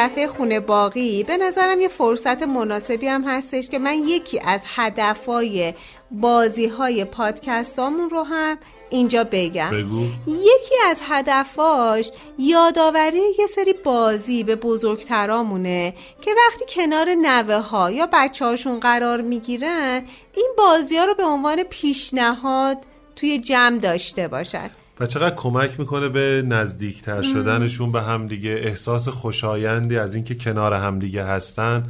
دفعه 0.00 0.26
خونه 0.26 0.60
باقی 0.60 1.22
به 1.24 1.36
نظرم 1.36 1.80
یه 1.80 1.88
فرصت 1.88 2.42
مناسبی 2.42 3.06
هم 3.08 3.24
هستش 3.24 3.68
که 3.68 3.78
من 3.78 3.94
یکی 3.94 4.40
از 4.40 4.62
هدفهای 4.66 5.74
بازی 6.10 6.66
های 6.66 7.04
پادکستامون 7.04 8.10
رو 8.10 8.22
هم 8.22 8.58
اینجا 8.90 9.24
بگم. 9.24 9.70
بگو. 9.70 10.04
یکی 10.26 10.74
از 10.90 11.00
هدفاش 11.08 12.10
یادآوری 12.38 13.22
یه 13.38 13.46
سری 13.46 13.72
بازی 13.72 14.44
به 14.44 14.56
بزرگترامونه 14.56 15.94
که 16.20 16.30
وقتی 16.30 16.64
کنار 16.68 17.14
نوه 17.14 17.54
ها 17.54 17.90
یا 17.90 18.08
بچه 18.12 18.44
هاشون 18.44 18.80
قرار 18.80 19.20
می‌گیرن 19.20 20.02
این 20.34 20.52
بازی 20.58 20.96
ها 20.96 21.04
رو 21.04 21.14
به 21.14 21.24
عنوان 21.24 21.62
پیشنهاد 21.62 22.78
توی 23.16 23.38
جمع 23.38 23.78
داشته 23.78 24.28
باشن. 24.28 24.70
و 25.00 25.06
چقدر 25.06 25.34
کمک 25.34 25.80
می‌کنه 25.80 26.08
به 26.08 26.44
نزدیکتر 26.46 27.22
شدنشون 27.22 27.92
به 27.92 28.02
همدیگه 28.02 28.50
احساس 28.50 29.08
خوشایندی 29.08 29.98
از 29.98 30.14
اینکه 30.14 30.34
کنار 30.34 30.74
همدیگه 30.74 31.24
هستن. 31.24 31.82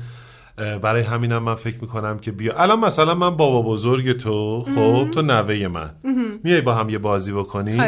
برای 0.82 1.02
همینم 1.02 1.42
من 1.42 1.54
فکر 1.54 1.76
می‌کنم 1.80 2.18
که 2.18 2.30
بیا. 2.30 2.54
الان 2.56 2.80
مثلا 2.80 3.14
من 3.14 3.36
بابا 3.36 3.62
بزرگ 3.62 4.12
تو 4.12 4.62
خب 4.62 5.10
تو 5.10 5.22
نوه 5.22 5.68
من. 5.68 5.90
میای 6.44 6.60
با 6.60 6.74
هم 6.74 6.90
یه 6.90 6.98
بازی 6.98 7.32
بکنیم. 7.32 7.82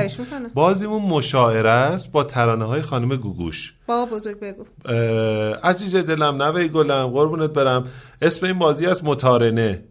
بازیمون 0.54 1.02
مشاعره 1.02 1.70
است 1.70 2.12
با 2.12 2.24
ترانه 2.24 2.64
های 2.64 2.82
خانم 2.82 3.16
گوگوش. 3.16 3.74
بابا 3.86 4.16
بزرگ 4.16 4.36
بگو. 4.40 4.64
عزیز 5.62 5.96
دلم 5.96 6.42
نوه 6.42 6.68
گلم 6.68 7.06
قربونت 7.06 7.50
برم. 7.50 7.84
اسم 8.22 8.46
این 8.46 8.58
بازی 8.58 8.86
از 8.86 9.04
متارنه 9.04 9.84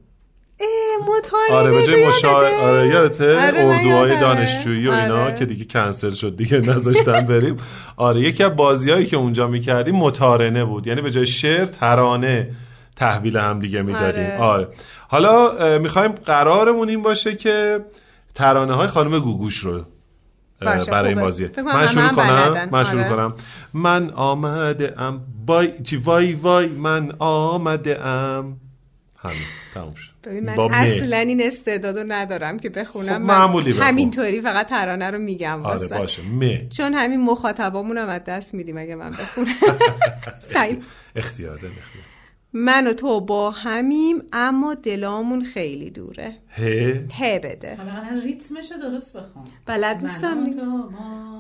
مطالعه 1.01 1.53
آره 1.53 1.71
به 1.71 1.83
جای 1.83 2.07
مشاعره 2.07 2.57
آره 2.57 2.87
یادته؟ 2.87 3.47
آره، 3.47 3.65
اردوهای. 3.65 4.19
دانشجویی 4.19 4.87
و 4.87 4.91
اینا 4.91 5.23
آره. 5.23 5.35
که 5.35 5.45
دیگه 5.45 5.65
کنسل 5.65 6.09
شد 6.09 6.35
دیگه 6.35 6.57
نذاشتن 6.59 7.21
بریم. 7.21 7.57
آره 7.97 8.21
یکی 8.21 8.43
از 8.43 8.55
بازیایی 8.55 9.05
که 9.05 9.17
اونجا 9.17 9.47
می‌کردیم 9.47 9.95
متارنه 9.95 10.65
بود. 10.65 10.87
یعنی 10.87 11.01
به 11.01 11.11
جای 11.11 11.25
شعر 11.25 11.65
ترانه 11.65 12.49
تحویل 12.95 13.37
هم 13.37 13.59
دیگه 13.59 13.81
می‌دادیم. 13.81 14.25
آره. 14.25 14.37
آره. 14.37 14.67
حالا 15.07 15.77
می‌خوایم 15.79 16.11
قرارمون 16.11 16.89
این 16.89 17.01
باشه 17.01 17.35
که 17.35 17.79
ترانه 18.35 18.73
های 18.73 18.87
خانم 18.87 19.19
گوگوش 19.19 19.57
رو 19.57 19.85
برای 20.61 21.09
این 21.09 21.21
کنم 21.21 21.49
من 21.65 21.87
شروع 21.87 22.09
کنم. 22.09 22.69
من 22.71 22.83
شروع 22.83 23.03
آره. 23.03 23.09
کنم. 23.09 23.33
من 23.73 24.09
آمده 24.09 25.01
ام 25.01 25.21
بای 25.45 25.81
چی؟ 25.83 25.97
وای 25.97 26.33
وای. 26.33 26.67
من 26.67 27.11
آمده 27.19 28.05
ام 28.05 28.57
همین 29.17 29.37
تموم 29.73 29.95
شد. 29.95 30.10
ببین 30.23 30.43
من. 30.43 30.59
اصلا 30.59 31.17
این 31.17 31.41
استعدادو 31.41 32.03
ندارم 32.07 32.59
که 32.59 32.69
بخونم. 32.69 33.05
خب، 33.05 33.11
من 33.11 33.21
معمولی 33.21 33.73
بخون. 33.73 33.87
همینطوری 33.87 34.41
فقط 34.41 34.67
ترانه 34.67 35.09
رو 35.09 35.17
میگم 35.17 35.65
آره 35.65 35.77
واسه. 35.77 35.97
باشه. 35.97 36.21
مه 36.21 36.67
چون 36.69 36.93
همین 36.93 37.21
مخاطبامون 37.21 37.97
هم 37.97 38.09
از 38.09 38.23
دست 38.23 38.53
میدیم 38.53 38.77
اگه 38.77 38.95
من 38.95 39.11
بخونم. 39.11 39.47
اختیار 41.15 41.59
اختیار 41.59 41.59
من 42.53 42.87
و 42.87 42.93
تو 42.93 43.21
با 43.21 43.51
همیم 43.51 44.23
اما 44.33 44.73
دلامون 44.73 45.43
خیلی 45.43 45.89
دوره. 45.89 46.35
ه 46.57 46.93
ته 47.07 47.41
بده. 47.43 47.75
حالا 47.75 48.21
ریتمشو 48.23 48.75
درست 48.81 49.17
بخون. 49.17 49.43
بلد 49.65 50.01
نیستم 50.01 50.37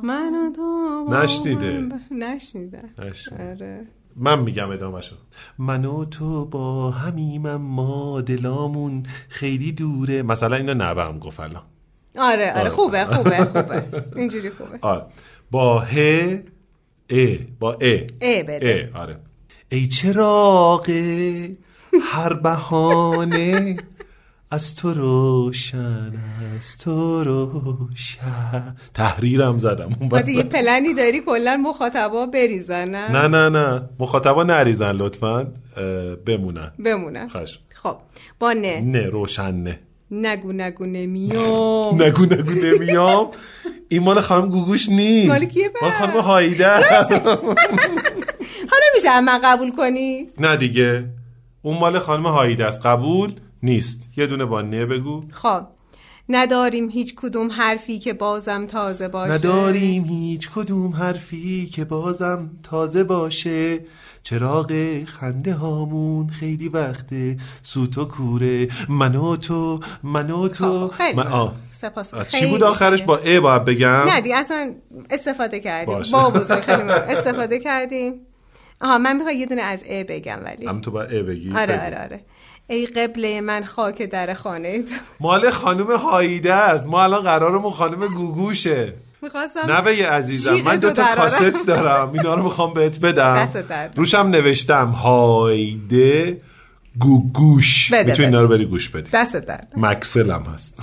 من 0.03 0.35
و. 0.35 0.51
تو 0.51 1.07
نشنیده. 1.11 1.89
نشنیده. 2.11 2.81
آره. 3.39 3.87
من 4.15 4.39
میگم 4.39 4.69
ادامه 4.71 5.01
شد 5.01 5.17
من 5.57 5.85
و 5.85 6.05
تو 6.05 6.45
با 6.45 6.91
همیم 6.91 7.55
ما 7.55 8.21
دلامون 8.21 9.03
خیلی 9.29 9.71
دوره. 9.71 10.21
مثلا 10.21 10.55
اینو 10.55 10.73
نبم 10.73 11.19
گفت 11.19 11.39
الان. 11.39 11.63
آره 12.19 12.51
آره 12.51 12.59
آره. 12.59 12.69
خوبه 12.69 13.05
خوبه 13.05 13.37
خوبه. 13.53 13.83
اینجوری 14.15 14.49
خوبه. 14.49 14.77
آره. 14.81 15.03
با 15.51 15.79
ه 15.79 15.97
ا 17.09 17.27
با 17.59 17.71
ا. 17.73 17.77
ای 18.21 18.43
بده. 18.43 18.91
ا 18.95 18.99
آره. 19.01 19.17
ای 19.69 19.87
چراغ 19.87 20.89
هر 22.03 22.33
بهانه 22.33 23.77
از 24.53 24.75
تو 24.75 24.93
روشن 24.93 26.13
از 26.59 26.77
تو 26.77 27.23
روشن. 27.23 28.75
تحریرم 28.93 29.57
زدم 29.57 29.89
اون 30.11 30.21
دیگه. 30.21 30.43
پلنی 30.43 30.93
داری 30.93 31.21
کلا 31.25 31.57
مخاطبا 31.57 32.25
بریزن 32.25 32.89
نه؟ 32.89 33.11
نه 33.11 33.27
نه 33.27 33.49
نه. 33.49 33.89
مخاطبا 33.99 34.43
نریزن 34.43 34.91
لطفا. 34.91 35.47
بمونن. 36.25 36.71
بمونن. 36.85 37.27
خش 37.27 37.59
خب 37.73 37.95
با 38.39 38.53
نه. 38.53 38.81
نه 38.81 39.05
روشن 39.05 39.55
نه. 39.55 39.79
نگو 40.11 40.51
نگو 40.53 40.85
نمیام. 40.95 42.01
نگو 42.01 42.25
نگو 42.25 42.51
نمیام. 42.51 43.27
این 43.89 44.03
مال 44.03 44.21
خانم 44.21 44.49
گوگوش 44.49 44.89
نیست. 44.89 45.27
مال 45.27 45.45
کیه؟ 45.45 45.71
مال 45.81 45.91
خانم 45.91 46.17
هایده. 46.17 46.69
حالا 48.71 48.85
میشه 48.95 49.19
من 49.21 49.39
قبول 49.43 49.71
کنی؟ 49.71 50.27
نه 50.39 50.57
دیگه. 50.57 51.05
اون 51.61 51.77
مال 51.77 51.99
خانم 51.99 52.25
هایده 52.27 52.65
است. 52.65 52.85
قبول؟ 52.85 53.33
نیست. 53.63 54.07
یه 54.17 54.27
دونه 54.27 54.45
با 54.45 54.61
نه 54.61 54.85
بگو. 54.85 55.23
خب 55.31 55.61
نداریم 56.29 56.89
هیچ 56.89 57.15
کدوم 57.15 57.51
حرفی 57.51 57.99
که 57.99 58.13
بازم 58.13 58.65
تازه 58.65 59.07
باشه. 59.07 59.33
نداریم 59.33 60.03
هیچ 60.03 60.49
کدوم 60.49 60.91
حرفی 60.91 61.65
که 61.65 61.85
بازم 61.85 62.49
تازه 62.63 63.03
باشه. 63.03 63.79
چراغ 64.23 65.03
خنده 65.05 65.53
هامون 65.53 66.27
خیلی 66.27 66.69
وقته. 66.69 67.37
سوت 67.63 67.97
و 67.97 68.05
کوره. 68.05 68.67
من 68.89 69.15
و 69.15 69.35
تو 69.35 69.79
من 70.03 70.31
و 70.31 70.47
تو. 70.47 70.87
خب، 70.87 70.93
خیلی 70.93 71.17
من 71.17 71.27
آه. 71.27 71.55
سپاس. 71.71 72.13
آه، 72.13 72.27
چی 72.27 72.45
بود 72.45 72.63
آخرش. 72.63 73.03
با 73.03 73.17
ا 73.17 73.41
باید 73.41 73.65
بگم؟ 73.65 73.87
نه 74.07 74.21
دیگه 74.21 74.37
اصلا 74.37 74.71
استفاده 75.09 75.59
کردیم. 75.59 75.93
باشه. 75.95 76.11
با 76.11 76.29
بزرگ 76.29 76.61
خیلی 76.61 76.83
ممنون. 76.83 76.97
استفاده 76.97 77.59
کردیم. 77.59 78.13
آها 78.81 78.97
من 78.97 79.17
می‌خوام 79.17 79.35
یه 79.35 79.45
دونه 79.45 79.61
از 79.61 79.83
ا 79.89 80.03
بگم 80.07 80.39
ولی. 80.43 80.65
هم 80.67 80.81
تو 80.81 80.91
باید 80.91 81.13
ا 81.13 81.23
بگی. 81.23 81.51
آره. 81.51 81.85
آره 81.85 82.03
آره. 82.03 82.21
ای 82.71 82.85
قبله 82.85 83.41
من 83.41 83.63
خاک 83.63 84.01
در 84.01 84.33
خانه 84.33 84.81
تو. 84.81 84.93
مال 85.19 85.49
خانم 85.49 85.91
هایده 85.91 86.53
است. 86.53 86.87
ما 86.87 87.03
الان 87.03 87.21
قرارمون 87.21 87.71
خانم 87.71 88.07
گوگوشه. 88.07 88.93
می‌خواستم 89.21 89.59
نه 89.71 89.81
بگه 89.81 90.09
عزیزم 90.09 90.55
من 90.55 90.77
دو 90.77 90.91
تا. 90.91 91.15
کاست 91.15 91.67
دارم. 91.67 92.11
اینا 92.13 92.35
رو 92.35 92.43
می‌خوام 92.43 92.73
بهت 92.73 92.99
بدم. 92.99 93.49
روشم 93.95 94.17
نوشتم 94.17 94.87
هایده 94.89 96.41
گوگوش. 96.99 97.91
می‌تونی. 97.91 98.25
اینا 98.25 98.41
رو 98.41 98.47
بری 98.47 98.65
گوش 98.65 98.89
بدی. 98.89 99.09
دست 99.13 99.35
درد. 99.35 99.73
مکسل 99.77 100.31
هم 100.31 100.41
هست. 100.41 100.79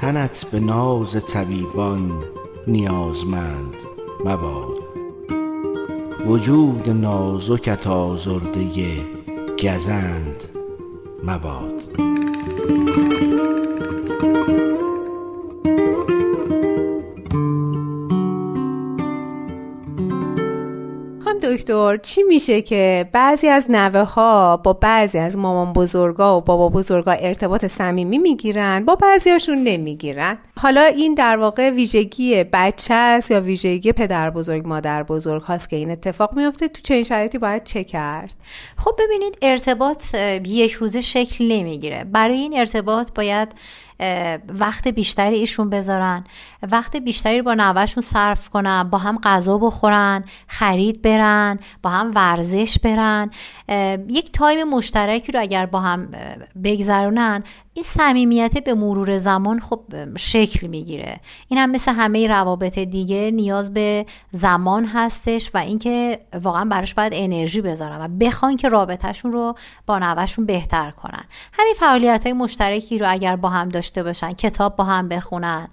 تنت 0.00 0.44
به 0.52 0.60
ناز 0.60 1.24
طبیبان 1.32 2.24
نیازمند 2.68 3.74
مباد. 4.24 4.78
وجود 6.26 6.90
نازکت 6.90 7.86
آزرده 7.86 8.96
گزند 9.62 10.44
مباد. 11.24 11.77
دکتر 21.68 21.96
چی 21.96 22.22
میشه 22.22 22.62
که 22.62 23.08
بعضی 23.12 23.48
از 23.48 23.66
نوه 23.70 24.00
ها 24.00 24.56
با 24.56 24.72
بعضی 24.72 25.18
از 25.18 25.38
مامان 25.38 25.72
بزرگا 25.72 26.38
و 26.38 26.40
بابا 26.40 26.68
بزرگا 26.68 27.12
ارتباط 27.12 27.66
صمیمی 27.66 28.18
می‌گیرن 28.18 28.84
با 28.84 28.94
بعضیاشون 28.94 29.62
نمی‌گیرن؟ 29.62 30.38
حالا 30.60 30.82
این 30.82 31.14
در 31.14 31.36
واقع 31.36 31.70
ویژگی 31.70 32.44
بچه 32.44 32.94
است 32.94 33.30
یا 33.30 33.40
ویژگی 33.40 33.92
پدر 33.92 34.30
بزرگ 34.30 34.66
مادر 34.66 35.02
بزرگ 35.02 35.42
هاست 35.42 35.70
که 35.70 35.76
این 35.76 35.90
اتفاق 35.90 36.34
میفته 36.36 36.68
تو 36.68 36.82
چنین 36.82 37.02
شرایطی 37.02 37.38
باید 37.38 37.64
چه 37.64 37.84
کرد؟ 37.84 38.34
خب 38.76 38.94
ببینید 38.98 39.38
ارتباط 39.42 40.14
یک 40.46 40.72
روزه 40.72 41.00
شکل 41.00 41.44
نمی‌گیره. 41.44 42.04
برای 42.04 42.36
این 42.36 42.58
ارتباط 42.58 43.08
باید 43.14 43.48
وقت 44.48 44.88
بیشتری 44.88 45.36
ایشون 45.36 45.70
بذارن. 45.70 46.24
وقت 46.62 46.96
بیشتری 46.96 47.42
با 47.42 47.54
نوهشون 47.54 48.02
صرف 48.02 48.48
کنن 48.48 48.82
با 48.82 48.98
هم 48.98 49.18
غذا 49.22 49.58
بخورن 49.58 50.24
خرید 50.46 51.02
برن 51.02 51.58
با 51.82 51.90
هم 51.90 52.10
ورزش 52.14 52.78
برن. 52.78 53.30
یک 54.08 54.32
تایم 54.32 54.68
مشترکی 54.68 55.32
رو 55.32 55.40
اگر 55.40 55.66
با 55.66 55.80
هم 55.80 56.08
بگذرونن 56.64 57.42
این 57.74 57.84
صمیمیت 57.84 58.64
به 58.64 58.74
مرور 58.74 59.18
زمان 59.18 59.60
خب 59.60 59.82
شکل 60.16 60.66
می‌گیره. 60.66 61.16
این 61.48 61.58
هم 61.58 61.70
مثل 61.70 61.92
همه 61.92 62.26
روابط 62.26 62.78
دیگه 62.78 63.30
نیاز 63.30 63.74
به 63.74 64.06
زمان 64.32 64.84
هستش 64.84 65.50
و 65.54 65.58
اینکه 65.58 66.20
واقعا 66.42 66.64
براش 66.64 66.94
باید 66.94 67.12
انرژی 67.16 67.60
بذارن 67.60 68.00
و 68.00 68.08
بخوان 68.08 68.56
که 68.56 68.68
رابطهشون 68.68 69.32
رو 69.32 69.54
با 69.86 69.98
نوهشون 69.98 70.46
بهتر 70.46 70.90
کنن. 70.90 71.24
همین 71.52 71.74
فعالیت 71.74 72.24
های 72.24 72.32
مشترکی 72.32 72.98
رو 72.98 73.06
اگر 73.10 73.36
با 73.36 73.48
هم 73.48 73.68
داشته 73.88 74.02
باشن 74.02 74.32
کتاب 74.32 74.76
با 74.76 74.84
هم 74.84 75.08
بخونن. 75.08 75.68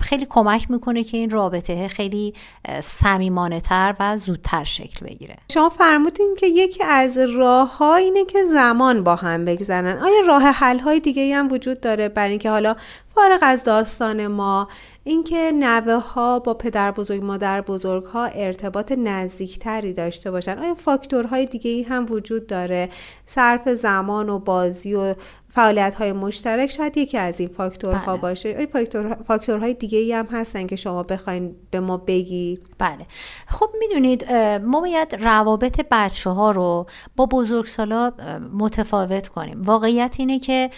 خیلی 0.00 0.26
کمک 0.30 0.70
می‌کنه 0.70 1.04
که 1.04 1.16
این 1.16 1.30
رابطه 1.30 1.88
خیلی 1.88 2.34
صمیمانه 2.82 3.60
تر 3.60 3.94
و 4.00 4.16
زودتر 4.16 4.64
شکل 4.64 5.06
بگیره. 5.06 5.36
شما 5.52 5.68
فرمودین 5.68 6.36
که 6.38 6.46
یکی 6.46 6.84
از 6.84 7.18
راه 7.18 7.76
ها 7.76 7.94
اینه 7.94 8.24
که 8.24 8.38
زمان 8.52 9.04
با 9.04 9.16
هم 9.16 9.44
بگذرن. 9.44 9.98
آیا 9.98 10.20
راه 10.28 10.42
حل 10.42 10.78
های 10.78 11.00
دیگه 11.00 11.36
هم 11.36 11.52
وجود 11.52 11.80
داره 11.80 12.08
برای 12.08 12.30
اینکه 12.30 12.50
حالا 12.50 12.76
فارغ 13.16 13.38
از 13.42 13.64
داستان 13.64 14.26
ما 14.26 14.68
اینکه 15.04 15.52
نوه 15.54 15.94
ها 15.94 16.38
با 16.38 16.54
پدر 16.54 16.90
بزرگ 16.90 17.24
مادر 17.24 17.60
بزرگ 17.60 18.04
ها 18.04 18.24
ارتباط 18.24 18.92
نزدیکتری 18.92 19.92
داشته 19.92 20.30
باشن. 20.30 20.58
آیا 20.58 20.74
فاکتورهای 20.74 21.46
دیگه 21.46 21.70
ای 21.70 21.82
هم 21.82 22.06
وجود 22.10 22.46
داره؟ 22.46 22.88
صرف 23.26 23.68
زمان 23.68 24.28
و 24.28 24.38
بازی 24.38 24.94
و 24.94 25.14
فعالیت 25.50 25.94
های 25.94 26.12
مشترک 26.12 26.70
شاید 26.70 26.96
یکی 26.96 27.18
از 27.18 27.40
این 27.40 27.48
فاکتورها 27.48 28.12
بله. 28.12 28.20
باشه. 28.20 28.54
آیا 28.56 28.66
فاکتور 28.66 29.16
فاکتورهای 29.26 29.74
دیگه 29.74 29.98
ای 29.98 30.12
هم 30.12 30.26
هستن 30.26 30.66
که 30.66 30.76
شما 30.76 31.02
بخواین 31.02 31.56
به 31.70 31.80
ما 31.80 31.96
بگی 31.96 32.58
بله. 32.78 33.06
خب 33.46 33.70
می‌دونید 33.78 34.32
ما 34.64 34.80
باید 34.80 35.14
روابط 35.14 35.80
بچه 35.90 36.30
ها 36.30 36.50
رو 36.50 36.86
با 37.16 37.26
بزرگسالا 37.26 38.12
متفاوت 38.52 39.28
کنیم. 39.28 39.62
واقعیت 39.62 40.16
اینه 40.18 40.38
که 40.38 40.70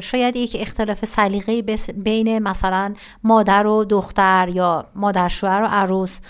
شاید 0.00 0.36
یک 0.36 0.56
اختلاف 0.60 1.04
سلیقه 1.04 1.62
بین 1.90 2.38
مثلا 2.38 2.94
مادر 3.24 3.66
و 3.66 3.84
دختر 3.84 4.48
یا 4.54 4.86
مادر 4.94 5.28
شوهر 5.28 5.62
و 5.62 5.66
عروس 5.66 6.20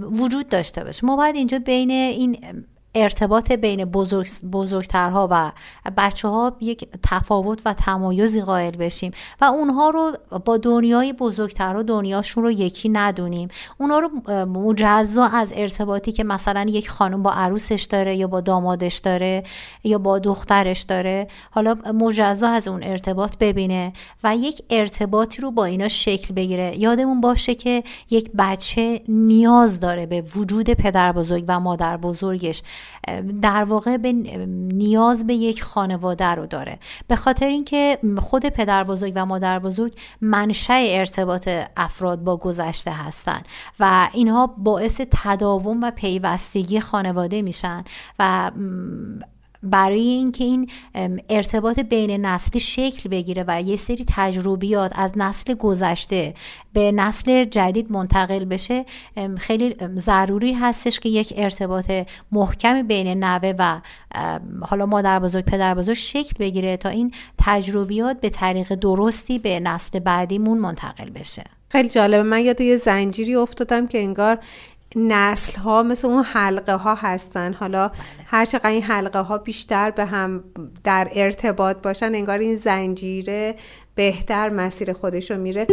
وجود 0.00 0.48
داشته 0.48 0.84
باشه. 0.84 1.06
ما 1.06 1.16
باید 1.16 1.36
اینجا 1.36 1.58
بین 1.58 1.90
این 1.90 2.64
ارتباط 2.94 3.52
بین 3.52 3.84
بزرگ 3.84 4.28
بزرگترها 4.52 5.28
و 5.30 5.52
بچه 5.96 6.28
ها 6.28 6.56
یک 6.60 6.88
تفاوت 7.02 7.62
و 7.64 7.74
تمایزی 7.74 8.42
قائل 8.42 8.76
بشیم 8.76 9.12
و 9.40 9.44
اونها 9.44 9.90
رو 9.90 10.12
با 10.44 10.56
دنیای 10.56 11.12
بزرگتر 11.12 11.76
و 11.76 11.82
دنیاشون 11.82 12.44
رو 12.44 12.50
یکی 12.50 12.88
ندونیم. 12.88 13.48
اونها 13.78 13.98
رو 13.98 14.08
مجزا 14.46 15.24
از 15.24 15.52
ارتباطی 15.56 16.12
که 16.12 16.24
مثلا 16.24 16.66
یک 16.68 16.90
خانم 16.90 17.22
با 17.22 17.32
عروسش 17.32 17.86
داره 17.90 18.16
یا 18.16 18.26
با 18.26 18.40
دامادش 18.40 18.96
داره 18.96 19.42
یا 19.84 19.98
با 19.98 20.18
دخترش 20.18 20.80
داره 20.80 21.28
حالا 21.50 21.74
مجزا 21.74 22.48
از 22.48 22.68
اون 22.68 22.82
ارتباط 22.82 23.36
ببینه 23.40 23.92
و 24.24 24.36
یک 24.36 24.62
ارتباطی 24.70 25.42
رو 25.42 25.50
با 25.50 25.64
اینا 25.64 25.88
شکل 25.88 26.34
بگیره. 26.34 26.78
یادمون 26.78 27.20
باشه 27.20 27.54
که 27.54 27.82
یک 28.10 28.30
بچه 28.38 29.00
نیاز 29.08 29.80
داره 29.80 30.06
به 30.06 30.20
وجود 30.20 30.70
پدر 30.70 31.12
بزرگ 31.12 31.44
و 31.48 31.60
مادر 31.60 31.96
بزرگش 31.96 32.62
در 33.42 33.64
واقع 33.64 33.96
به 33.96 34.12
نیاز 34.72 35.26
به 35.26 35.34
یک 35.34 35.62
خانواده 35.62 36.24
رو 36.24 36.46
داره. 36.46 36.78
به 37.08 37.16
خاطر 37.16 37.46
اینکه 37.46 37.98
خود 38.18 38.46
پدر 38.46 38.84
بزرگ 38.84 39.12
و 39.16 39.26
مادر 39.26 39.58
بزرگ 39.58 39.94
منشأ 40.20 40.82
ارتباط 40.86 41.48
افراد 41.76 42.24
با 42.24 42.36
گذشته 42.36 42.90
هستن 42.90 43.40
و 43.80 44.08
اینها 44.12 44.46
باعث 44.46 45.00
تداوم 45.10 45.80
و 45.82 45.90
پیوستگی 45.90 46.80
خانواده 46.80 47.42
میشن 47.42 47.84
و 48.18 48.50
برای 49.62 50.00
اینکه 50.00 50.44
این 50.44 50.70
ارتباط 51.28 51.80
بین 51.80 52.26
نسلی 52.26 52.60
شکل 52.60 53.08
بگیره 53.08 53.44
و 53.48 53.62
یه 53.62 53.76
سری 53.76 54.04
تجربیات 54.08 54.92
از 54.94 55.12
نسل 55.16 55.54
گذشته 55.54 56.34
به 56.72 56.92
نسل 56.92 57.44
جدید 57.44 57.92
منتقل 57.92 58.44
بشه 58.44 58.84
خیلی 59.38 59.76
ضروری 59.96 60.52
هستش 60.52 61.00
که 61.00 61.08
یک 61.08 61.32
ارتباط 61.36 61.90
محکم 62.32 62.82
بین 62.82 63.24
نوه 63.24 63.54
و 63.58 63.80
حالا 64.62 64.86
مادر 64.86 65.18
بزرگ 65.18 65.44
پدر 65.44 65.74
بزرگ 65.74 65.96
شکل 65.96 66.34
بگیره 66.38 66.76
تا 66.76 66.88
این 66.88 67.12
تجربیات 67.38 68.20
به 68.20 68.30
طریق 68.30 68.74
درستی 68.74 69.38
به 69.38 69.60
نسل 69.60 69.98
بعدیمون 69.98 70.58
منتقل 70.58 71.10
بشه. 71.10 71.44
خیلی 71.70 71.88
جالبه. 71.88 72.22
من 72.22 72.40
یاد 72.40 72.60
یه 72.60 72.76
زنجیری 72.76 73.34
افتادم 73.34 73.86
که 73.86 73.98
انگار 73.98 74.38
نسل 74.96 75.60
ها 75.60 75.82
مثل 75.82 76.08
اون 76.08 76.24
حلقه 76.24 76.74
ها 76.74 76.94
هستن. 76.94 77.52
حالا 77.52 77.90
هر 78.26 78.44
چقدر 78.44 78.70
این 78.70 78.82
حلقه 78.82 79.20
ها 79.20 79.38
بیشتر 79.38 79.90
به 79.90 80.04
هم 80.04 80.44
در 80.84 81.08
ارتباط 81.12 81.76
باشن 81.82 82.14
انگار 82.14 82.38
این 82.38 82.56
زنجیره 82.56 83.54
بهتر 83.94 84.48
مسیر 84.48 84.92
خودش 84.92 85.30
رو 85.30 85.36
میره. 85.36 85.66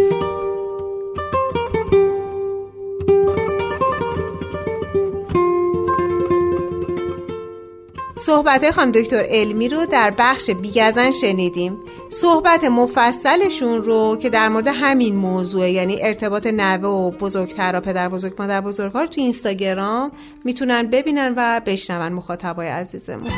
صحبت 8.25 8.71
خانم 8.71 8.91
دکتر 8.91 9.25
علمی 9.29 9.69
رو 9.69 9.85
در 9.85 10.13
بخش 10.17 10.49
بیگزن 10.49 11.11
شنیدیم 11.11 11.77
صحبت 12.09 12.63
مفصلشون 12.63 13.83
رو 13.83 14.17
که 14.21 14.29
در 14.29 14.49
مورد 14.49 14.67
همین 14.67 15.15
موضوع 15.15 15.69
یعنی 15.69 15.97
ارتباط 16.01 16.47
نوه 16.47 16.89
و 16.89 17.11
بزرگتر 17.11 17.79
پدر 17.79 18.09
بزرگ 18.09 18.33
مادر 18.39 18.61
بزرگوار 18.61 19.07
تو 19.07 19.21
اینستاگرام 19.21 20.11
می‌تونن 20.45 20.87
ببینن 20.87 21.33
و 21.37 21.61
بشنون 21.65 22.13
مخاطبای 22.13 22.67
عزیزمون 22.67 23.31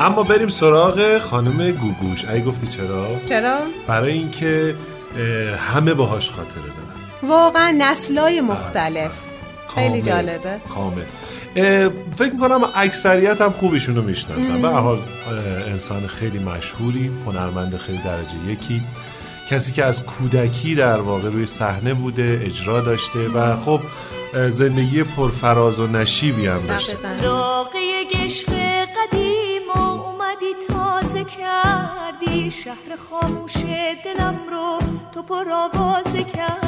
اما 0.00 0.22
بریم 0.22 0.48
سراغ 0.48 1.18
خانم 1.18 1.70
گوگوش 1.70 2.24
ای 2.24 2.42
گفتی 2.42 2.66
چرا؟ 2.66 3.06
چرا؟ 3.28 3.58
برای 3.86 4.12
اینکه 4.12 4.74
همه 5.58 5.94
باهاش 5.94 6.30
خاطره 6.30 6.62
دارن 6.62 6.81
واقعا 7.22 7.74
نسلای 7.78 8.40
مختلف. 8.40 9.12
خیلی. 9.74 10.02
جالبه. 10.02 10.60
کامل 10.74 11.04
فکر 12.16 12.32
می‌کنم 12.32 12.60
اکثریت 12.74 13.40
هم 13.40 13.50
خوبشون 13.50 13.96
رو 13.96 14.02
می‌شناسن 14.02 14.62
به 14.62 14.68
حال 14.68 14.98
انسان 15.66 16.06
خیلی 16.06 16.38
مشهوری 16.38 17.10
هنرمند 17.26 17.76
خیلی 17.76 17.98
درجه 17.98 18.34
یکی. 18.46 18.82
کسی 19.50 19.72
که 19.72 19.84
از 19.84 20.02
کودکی 20.02 20.74
در 20.74 21.00
واقع 21.00 21.28
روی 21.28 21.46
صحنه 21.46 21.94
بوده 21.94 22.40
اجرا 22.44 22.80
داشته 22.80 23.28
و 23.28 23.56
خب 23.56 23.80
زندگی 24.48 25.02
پرفراز 25.02 25.80
و 25.80 25.86
نشیبی 25.86 26.46
هم 26.46 26.66
داشته. 26.66 26.96
داغه 27.22 27.78
عشق 28.14 28.50
قدیم 28.96 29.62
و 29.74 29.78
اومدی 29.78 30.54
تازه 30.68 31.24
کردی. 31.24 32.50
شهر 32.50 32.96
خاموش 33.10 33.56
دلم 34.04 34.38
رو 34.50 34.78
تو 35.14 35.22
پر 35.22 35.44
آوازه 35.52 36.24
کردی 36.24 36.61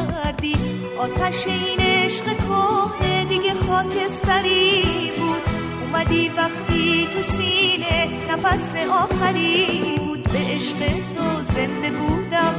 آتش 0.99 1.47
این 1.47 1.81
عشق 1.81 2.25
کهنه 2.25 3.25
دیگه 3.25 3.55
خاکستری 3.55 5.11
بود. 5.19 5.43
اومدی 5.83 6.29
وقتی 6.29 7.09
تو 7.15 7.23
سینه 7.23 8.09
نفس 8.31 8.75
آخری 8.75 9.95
بود. 9.97 10.23
به 10.23 10.39
عشق 10.39 10.79
تو 11.17 11.53
زنده 11.53 11.91
بودم 11.91 12.55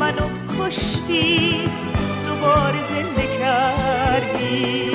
منو 0.00 0.28
کشتی. 0.58 1.60
دوباره 2.26 2.78
زنده 2.88 3.38
کردی. 3.38 4.90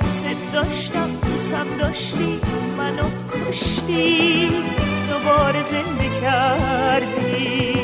دوست 0.00 0.26
داشتم 0.52 1.10
دوستم 1.26 1.66
داشتی 1.78 2.40
منو 2.78 3.08
کشتی. 3.32 4.48
دوباره 5.10 5.62
زنده 5.62 6.20
کردی. 6.20 7.79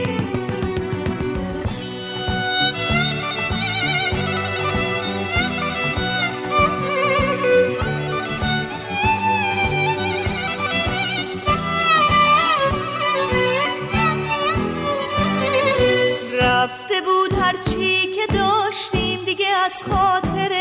از 19.66 19.82
خاطر 19.82 20.52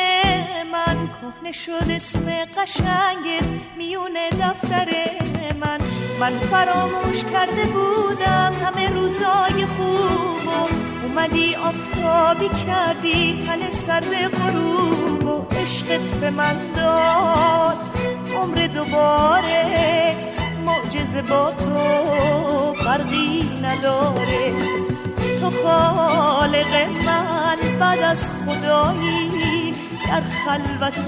من 0.72 1.10
کهنه 1.10 1.52
شد 1.52 1.90
اسم 1.90 2.46
قشنگت 2.58 3.44
میونه 3.78 4.30
دفتر 4.30 4.90
من. 5.60 5.80
من 6.20 6.32
فراموش 6.32 7.24
کرده 7.24 7.66
بودم 7.66 8.54
همه 8.66 8.90
روزای 8.90 9.66
خوب 9.66 10.70
اومدی 11.04 11.56
آفتابی 11.56 12.50
کردی 12.50 13.46
تن 13.48 13.72
سر 13.72 14.30
غروب 14.30 15.26
و 15.26 15.46
عشقت 15.56 16.20
به 16.22 16.30
من 16.30 16.56
داد. 16.76 17.78
عمر 18.36 18.68
دوباره 18.68 20.16
معجزه 20.66 21.22
با 21.22 21.52
تو 21.52 22.74
فرقی 22.74 23.60
نداره. 23.64 24.95
تو 25.46 25.52
خالق 25.52 26.74
من 27.06 27.80
بعد 27.80 28.00
از 28.00 28.30
خدایی 28.30 29.74
در 30.08 30.22
خلوت 30.22 31.00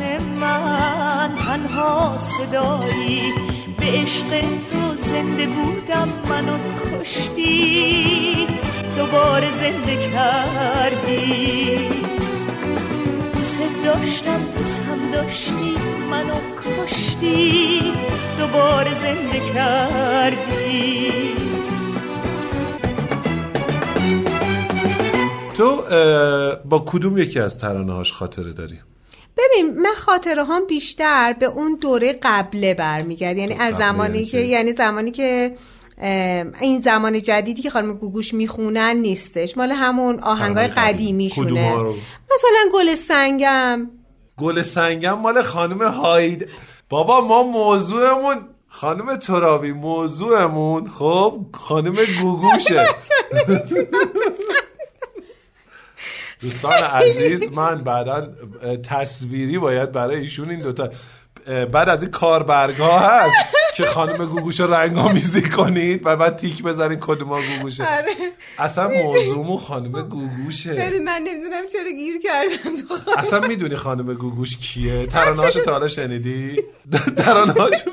من 0.42 1.36
تنها 1.36 2.18
صدایی. 2.20 3.34
به 3.78 3.86
عشق 3.86 4.30
تو 4.72 4.96
زنده 4.98 5.46
بودم 5.46 6.10
منو 6.30 6.58
کشتی. 7.02 8.48
دوباره 8.98 9.48
زنده 9.52 10.10
کردی. 10.12 11.90
دوست 13.34 13.60
داشتم 13.86 14.42
دوست 14.58 14.84
هم 14.84 15.12
داشتی 15.12 15.76
منو 16.12 16.36
کشتی. 16.64 17.94
دوباره 18.40 18.92
زنده 18.94 19.54
کردی. 19.54 21.17
تو 25.58 25.82
با 26.66 26.84
کدوم 26.88 27.18
یکی 27.18 27.40
از 27.40 27.60
ترانه 27.60 27.94
هاش 27.94 28.14
خاطره 28.14 28.54
داری؟ 28.54 28.80
ببین 29.38 29.80
من 29.80 29.94
خاطره 29.98 30.44
هم 30.44 30.66
بیشتر 30.66 31.34
به 31.34 31.46
اون 31.46 31.78
دوره 31.82 32.20
قبله 32.24 32.74
برمیگرد 32.74 33.38
یعنی 33.38 33.54
از 33.54 33.74
قبله 33.74 33.86
زمانی 33.86 34.18
یعنی 34.18 34.30
که؟ 34.30 34.38
یعنی 34.38 34.74
زمانی 34.74 35.12
که 35.12 35.56
این 36.62 36.80
زمان 36.80 37.22
جدیدی 37.22 37.62
که 37.62 37.70
خانم 37.70 37.94
گوگوش 37.94 38.34
می‌خونن 38.34 38.98
نیستش 38.98 39.58
مال 39.58 39.72
همون 39.72 40.20
آهنگای 40.20 40.68
قدیمی. 40.68 41.32
رو؟ 41.36 41.96
مثلا 42.34 42.72
گل 42.74 42.96
سنگم 42.96 43.90
گل 44.38 44.62
سنگم 44.62 45.20
مال 45.20 45.42
خانم 45.42 45.82
هاید 45.82 46.50
بابا 46.90 47.22
ما 47.22 47.44
موضوعمون 47.44 48.36
خانم 48.68 49.16
ترابی 49.16 49.72
موضوعمون 49.72 50.88
خب 50.88 51.46
خانم 51.54 51.96
گوگوشه 52.22 52.88
دوستان 56.42 56.74
عزیز 56.74 57.52
من 57.52 57.84
بعدا 57.84 58.28
تصویری 58.84 59.58
باید 59.58 59.92
برای 59.92 60.20
ایشون 60.20 60.50
این 60.50 60.60
دوتا 60.60 60.90
بعد 61.72 61.90
از 61.90 62.02
این 62.04 62.12
کاربرگ 62.12 62.76
ها 62.76 63.00
هست 63.00 63.36
که 63.76 63.86
خانم 63.86 64.26
گوگوش 64.26 64.62
رنگ 64.62 64.98
آمیزی 64.98 65.42
کنید 65.42 66.02
و 66.06 66.16
بعد 66.16 66.36
تیک 66.38 66.64
بزنید 66.64 67.00
کدوم 67.00 67.28
ها 67.28 67.40
گوگوشه. 67.42 67.84
آره. 67.84 68.14
اصلا 68.60 68.88
موضوعمون 68.88 69.58
خانم 69.58 70.02
گوگوشه. 70.02 70.74
ببین 70.74 71.04
من 71.04 71.22
نمی‌دونم 71.26 71.64
چرا 71.74 71.92
گیر 71.98 72.20
کردم 72.24 72.76
تو 72.76 72.96
خانم. 72.96 73.18
اصلا 73.18 73.48
می‌دونی 73.48 73.76
خانم 73.76 74.14
گوگوش 74.14 74.58
کیه؟ 74.58 75.06
ترانه‌هاشو 75.06 75.60
تا 75.64 75.72
حالا 75.72 75.88
شنیدی؟ 75.88 76.64
ترانه‌هاشو 77.18 77.92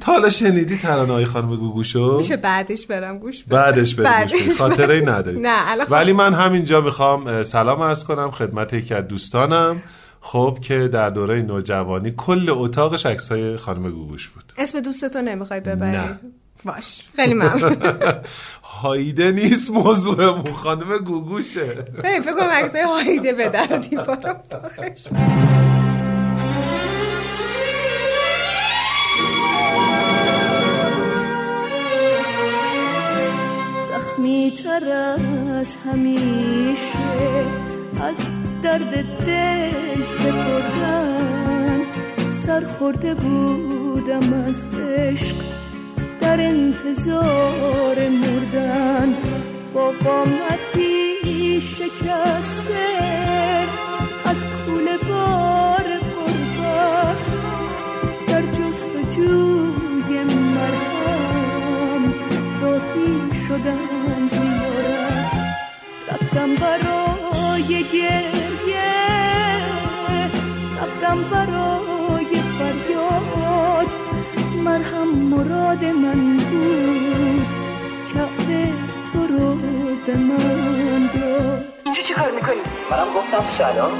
تا 0.00 0.12
حالا 0.12 0.30
شنیدی 0.30 0.78
ترانه‌های 0.78 1.24
خانم 1.24 1.56
گوگوشو؟ 1.56 2.16
میشه 2.16 2.36
بعدش 2.36 2.86
برم 2.86 3.18
گوش 3.18 3.44
بدم. 3.44 3.56
بعدش 3.56 3.94
بریم 3.94 4.10
بعدش 4.10 4.32
گوش 4.32 4.42
بدی. 4.42 4.50
خاطره 4.50 4.94
ای 4.94 5.00
بعدش. 5.00 5.14
نداری 5.18 5.40
نه 5.40 5.84
خب- 5.84 5.92
ولی 5.92 6.12
من 6.12 6.34
همینجا 6.34 6.80
می‌خوام 6.80 7.42
سلام 7.42 7.82
عرض 7.82 8.04
کنم 8.04 8.30
خدمت 8.30 8.72
یکی 8.72 8.94
از 8.94 9.08
دوستانم. 9.08 9.76
خب 10.20 10.58
که 10.62 10.88
در 10.88 11.10
دوره 11.10 11.42
نوجوانی 11.42 12.14
کل 12.16 12.46
اتاقش 12.50 13.06
عکسای 13.06 13.56
خانم 13.56 13.90
گوگوش 13.90 14.28
بود. 14.28 14.52
اسم 14.58 14.80
دوستتو 14.80 15.22
نمی‌خوای 15.22 15.60
ببری؟ 15.60 15.96
نه. 15.96 16.20
باش. 16.64 17.02
خیلی 17.16 17.34
ممنون. 17.34 17.76
هایده 18.82 19.32
نیست 19.32 19.70
موضوعمون 19.70 20.52
خانم 20.52 20.98
گوگوشه. 20.98 21.66
ببین 22.04 22.22
فکر 22.22 22.34
کنم 22.34 22.50
عکسای 22.50 22.82
هایده 22.82 23.32
به 23.32 23.48
در 23.48 23.66
دیوار 23.66 24.36
زخمی 33.90 34.52
تر 34.64 34.92
از 35.60 35.76
همیشه 35.76 36.98
از 38.02 38.49
درد 38.62 39.24
دل 39.26 40.04
سپردن. 40.04 41.80
سرخورده 42.32 43.14
بودم 43.14 44.44
از 44.46 44.68
عشق 44.78 45.36
در 46.20 46.40
انتظار 46.40 48.08
مردن. 48.08 49.14
با 49.74 49.92
قامتی 50.04 51.60
شکسته 51.60 52.86
از 54.24 54.46
کوله 54.46 54.96
بار 55.08 55.84
قربت 56.16 57.26
در 58.26 58.42
جستجوی 58.42 60.24
مرهم 60.54 62.14
راهی 62.62 63.30
شدم 63.48 64.26
زیارت. 64.26 65.32
رفتم 66.12 66.54
برای 66.54 67.84
گریه 67.92 68.19
مرهم 74.70 75.08
مراد 75.08 75.84
من 75.84 76.36
بود. 76.36 77.46
کعبه 78.14 78.68
تو 79.12 79.26
رو 79.26 79.54
به 80.06 80.14
من 80.14 81.10
داد. 81.14 81.64
اینجا 81.84 82.02
چی 82.02 82.14
کار 82.14 82.30
می‌کنی؟ 82.30 82.60
منم 82.90 83.14
گفتم 83.14 83.44
سلام. 83.44 83.92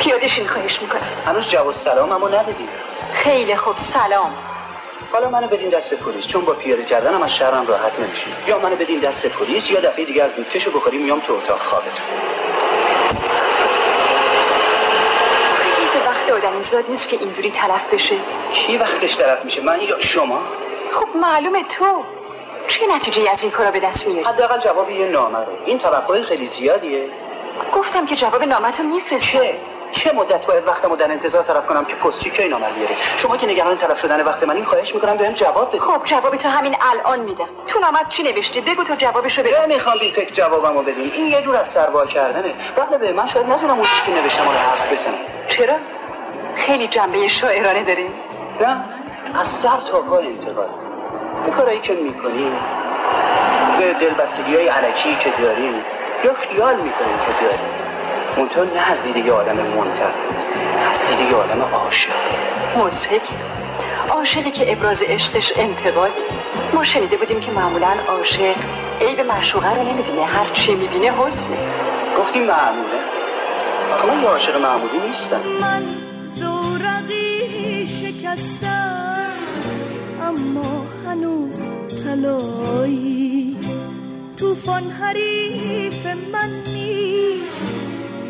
پیاده 0.00 0.26
شین 0.26 0.46
خواهش 0.46 0.82
می‌کنم. 0.82 1.00
هنوز 1.26 1.48
جواب 1.48 1.72
سلام 1.72 2.12
اما 2.12 2.28
ندادی. 2.28 2.68
خیلی 3.12 3.56
خوب 3.56 3.76
سلام. 3.76 4.30
حالا 5.12 5.30
منو 5.30 5.46
بدین 5.46 5.68
دست 5.68 5.94
پلیس 5.94 6.26
چون 6.26 6.44
با 6.44 6.52
پیاده 6.52 6.84
کردنم 6.84 7.22
از 7.22 7.36
شهرم 7.36 7.66
راحت 7.66 7.92
نمیشه 8.00 8.26
یا 8.46 8.58
منو 8.58 8.76
بدین 8.76 9.00
دست 9.00 9.26
پلیس 9.26 9.70
یا 9.70 9.80
دفعه 9.80 10.04
دیگه 10.04 10.22
از 10.22 10.34
دودکشو 10.36 10.70
بخوری 10.70 10.98
میام 10.98 11.20
تو 11.20 11.32
اتاق 11.32 11.58
خوابتون. 11.58 12.04
زاد 16.60 16.84
نیست 16.88 17.08
که 17.08 17.16
اینجوری 17.20 17.50
تلف 17.50 17.86
بشه؟ 17.94 18.16
کی 18.52 18.76
وقتش 18.76 19.16
طرف 19.16 19.44
میشه؟ 19.44 19.60
من 19.62 19.80
یا 19.80 20.00
شما؟ 20.00 20.38
خب 20.92 21.16
معلومه 21.16 21.62
تو. 21.64 22.04
چه 22.68 22.86
نتیجه 22.86 23.30
از 23.30 23.42
این 23.42 23.50
کارا 23.50 23.70
به 23.70 23.80
دست 23.80 24.06
میاری؟ 24.06 24.24
حداقل 24.24 24.58
جواب 24.58 24.90
یه 24.90 25.06
نامه 25.06 25.38
رو. 25.38 25.52
این 25.66 25.78
توقع 25.78 26.22
خیلی 26.22 26.46
زیادیه. 26.46 27.08
گفتم 27.74 28.06
که 28.06 28.16
جواب 28.16 28.42
نامتو 28.42 28.82
میفرستم 28.82 29.38
چه؟ 29.38 29.54
چه 29.92 30.12
مدت 30.12 30.46
باید 30.46 30.66
وقتمو 30.66 30.96
در 30.96 31.10
انتظار 31.10 31.42
طرف 31.42 31.66
کنم 31.66 31.84
که 31.84 31.94
پستچی 31.94 32.30
کی 32.30 32.48
نامه 32.48 32.68
رو 32.68 32.74
بیاره 32.74 32.96
شما 33.16 33.36
که 33.36 33.46
نگران 33.46 33.76
طرف 33.76 34.00
شدن 34.00 34.20
وقت 34.20 34.42
من 34.42 34.56
این 34.56 34.64
خواهش 34.64 34.94
می‌کنم 34.94 35.16
بهم 35.16 35.32
جواب 35.32 35.68
بده 35.68 35.78
خب 35.78 36.04
جواب 36.04 36.36
تو 36.36 36.48
همین 36.48 36.76
الان 36.80 37.20
میدم. 37.20 37.48
تو 37.66 37.78
نامت 37.78 38.08
چی 38.08 38.22
نوشته؟ 38.22 38.60
بگو 38.60 38.84
تو 38.84 38.94
جوابشو 38.94 39.42
بده. 39.42 39.66
نمی‌خوام 39.66 39.98
بی 39.98 40.10
فکر 40.12 40.32
جوابمو 40.32 40.82
بدین 40.82 41.12
این 41.14 41.26
یه 41.26 41.42
جور 41.42 41.56
از 41.56 41.68
سروا 41.68 42.06
کردنه. 42.06 42.54
وقت 42.76 42.88
به 42.88 43.12
من 43.12 43.26
شاید 43.26 43.46
نتونم 43.46 43.78
اون 43.78 43.86
چیزی 43.86 44.02
که 44.06 44.22
نوشتم 44.22 44.44
رو 44.44 44.50
حرف 44.50 44.92
بزنم. 44.92 45.14
چرا؟ 45.48 45.74
خیلی 46.56 46.88
جنبه 46.88 47.28
شاعرانه 47.28 47.82
داری 47.84 48.08
نه 48.60 48.84
از 49.40 49.48
سر 49.48 49.76
تا 49.90 50.00
پا 50.00 50.18
انتقاد 50.18 50.70
به 51.46 51.52
کارایی 51.52 51.80
که 51.80 51.92
می‌کنیم 51.92 52.52
به 53.78 53.92
دلبستگی 53.92 54.56
های 54.56 54.68
علکی 54.68 55.16
که 55.20 55.30
داریم 55.42 55.74
یا 56.24 56.34
خیال 56.34 56.76
می‌کنیم 56.76 57.18
که 57.18 57.44
داریم 57.44 57.58
منتها 58.36 58.64
نه 58.64 58.90
از 58.90 59.02
دیده 59.02 59.20
یه 59.20 59.32
آدم 59.32 59.56
منتقد 59.56 60.14
از 60.92 61.06
دیده 61.06 61.22
یه 61.22 61.36
آدم 61.36 61.62
عاشق. 61.62 62.10
مضحک 62.76 63.20
عاشقی 64.10 64.50
که 64.50 64.72
ابراز 64.72 65.02
عشقش 65.02 65.52
انتقاده 65.56 66.12
ما 66.72 66.84
شنیده 66.84 67.16
بودیم 67.16 67.40
که 67.40 67.52
معمولا 67.52 67.94
عاشق 68.08 68.54
عیب 69.00 69.20
معشوقه 69.20 69.74
رو 69.74 69.82
نمی‌بینه 69.82 70.24
هر 70.24 70.44
چی 70.52 70.74
می‌بینه 70.74 71.12
حسنه. 71.18 71.56
گفتی 72.18 72.38
معموله. 72.38 72.98
آخه 73.94 74.06
من 74.06 74.22
یه 74.22 74.28
عاشق 74.28 74.62
معمولی 74.62 74.98
نیستم. 75.08 75.40
شکستم 78.32 79.32
اما 80.22 80.86
هنوز 81.06 81.68
تلایی 82.04 83.56
توفان 84.36 84.82
حریف 84.82 86.06
من 86.06 86.50
نیست 86.74 87.66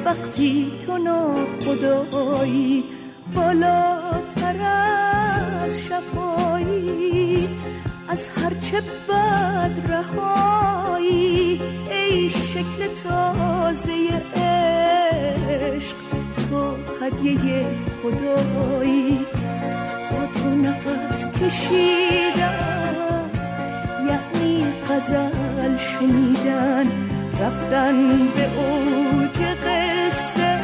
وقتی 0.04 0.72
تو 0.86 0.98
ناخدایی. 0.98 2.84
بالاتر 3.34 4.56
از 5.64 5.84
شفایی 5.84 7.48
از 8.08 8.28
هرچه 8.28 8.80
بد 9.08 9.92
رهایی. 9.92 11.62
ای 11.90 12.30
شکل 12.30 12.86
تازه 12.86 14.22
عشق 14.34 15.96
تو 16.50 16.76
هدیه 17.00 17.66
خدایی. 18.02 19.26
نفس 20.86 21.26
کشیدن 21.42 23.30
یعنی 24.06 24.74
غزل 24.90 25.76
شنیدن 25.76 26.92
رفتن 27.40 28.26
به 28.28 28.50
اوج 28.56 29.38
قصه 29.38 30.60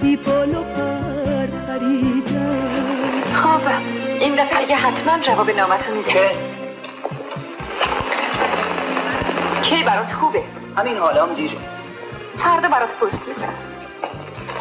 بی 0.00 0.16
بال 0.16 0.54
و 0.54 0.62
پر 0.62 1.46
پریدن. 1.46 3.22
خب 3.34 3.60
این 4.20 4.34
دفعه 4.34 4.60
دیگه 4.60 4.76
حتما 4.76 5.18
جواب 5.18 5.50
نامتو 5.50 5.94
میده. 5.94 6.08
که 6.10 6.30
کی 9.62 9.82
برات 9.84 10.12
خوبه؟ 10.12 10.42
همین 10.76 10.96
حالام 10.96 11.34
دیره. 11.34 11.56
فردا 12.36 12.68
برات 12.68 12.94
پست 12.94 13.22
می‌کنم. 13.28 13.54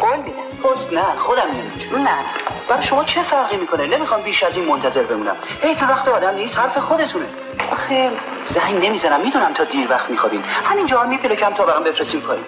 قول 0.01 0.17
میدم. 0.17 0.69
پست 0.69 0.93
نه 0.93 1.01
خودم 1.01 1.47
نمی‌تونم 1.53 2.01
نه 2.01 2.09
نه. 2.09 2.50
برای 2.69 2.83
شما 2.83 3.03
چه 3.03 3.21
فرقی 3.23 3.57
می‌کنه؟ 3.57 3.87
نمی‌خوام 3.87 4.21
بیش 4.21 4.43
از 4.43 4.57
این 4.57 4.65
منتظر 4.65 5.03
بمونم. 5.03 5.35
حیف 5.61 5.83
وقت 5.83 6.07
آدم 6.07 6.35
نیست 6.35 6.57
حرف 6.59 6.77
خودتونه. 6.77 7.25
آخه 7.71 8.09
زنگ 8.45 8.85
نمی‌زنم 8.85 9.21
می‌دونم 9.21 9.53
تا 9.53 9.63
دیر 9.63 9.87
وقت 9.89 10.09
میخوابین 10.09 10.43
همینجا 10.65 11.03
میپلکم 11.03 11.53
تا 11.53 11.65
برام 11.65 11.83
بفرستین 11.83 12.21
پایین. 12.21 12.43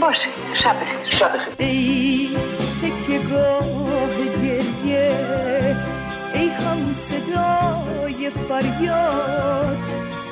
باشه 0.00 0.28
شب 0.54 0.80
بخیر. 0.80 0.98
شب 1.10 1.32
بخیر. 1.34 1.54
ای 1.58 2.36
تکیه 2.82 3.18
گاه 3.18 4.08
گریه 4.42 5.76
ای 6.34 6.48
هم 6.48 6.94
صدای 6.94 8.30
فریاد 8.48 9.78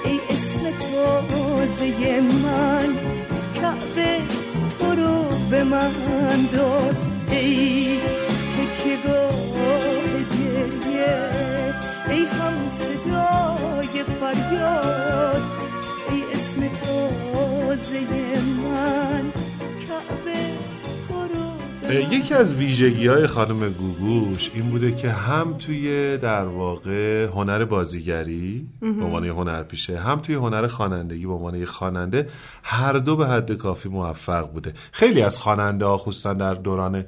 ای 0.05 0.20
اسم 0.31 0.61
تازه 0.61 2.20
من 2.20 2.96
کعبه 3.55 4.20
تو 4.79 4.87
رو 4.87 5.25
به 5.51 5.64
من 5.64 6.49
داد. 6.53 6.96
ای 7.31 8.01
تکیه 8.97 9.13
گاه 9.13 9.31
گریه. 10.39 11.31
ای 12.11 12.25
هم 12.25 12.69
صدای 12.69 14.03
فریاد 14.03 15.43
ای 16.11 16.23
اسم 16.33 16.61
تازه 16.61 18.01
من 18.63 19.33
کعبه 19.87 20.35
تو 21.09 21.15
رو 21.15 22.13
یکی 22.13 22.35
از 22.35 22.55
ویژگی 22.55 23.07
های 23.07 23.27
خانم 23.27 23.69
گوگوش 23.69 24.51
این 24.55 24.71
بوده 24.71 24.95
که 24.95 25.11
هم 25.11 25.55
توی 25.59 26.19
در 26.19 26.45
واقع 26.45 27.25
هنر 27.25 27.65
بازیگری 27.65 28.67
به 28.81 28.87
عنوان 28.87 29.25
یه 29.25 29.33
هنرپیشه 29.33 29.99
هم 29.99 30.19
توی 30.19 30.35
هنر 30.35 30.67
خوانندگی 30.67 31.27
به 31.27 31.33
عنوان 31.33 31.65
خواننده 31.65 32.29
هر 32.63 32.93
دو 32.93 33.17
به 33.17 33.27
حد 33.27 33.53
کافی 33.53 33.89
موفق 33.89 34.51
بوده. 34.53 34.73
خیلی 34.93 35.23
از 35.23 35.39
خواننده 35.39 35.85
ها 35.85 35.99
خصوصا 35.99 36.35
در 36.35 36.55
دوران 36.55 37.05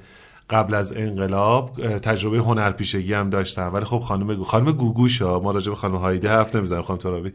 قبل 0.50 0.74
از 0.74 0.96
انقلاب 0.96 1.98
تجربه 1.98 2.38
هنرپیشگی 2.38 3.14
هم 3.14 3.30
داشتن 3.30 3.66
ولی 3.66 3.84
خب 3.84 3.98
خانم 3.98 4.34
گو... 4.34 4.44
خانم 4.44 4.72
گوگوش 4.72 5.22
ها 5.22 5.40
ما 5.40 5.50
راجع 5.50 5.70
به 5.70 5.76
خانم 5.76 5.96
هایده 5.96 6.30
حرف 6.30 6.54
نمی‌زنیم 6.54 6.82
خانم 6.82 6.98
ترابی. 6.98 7.32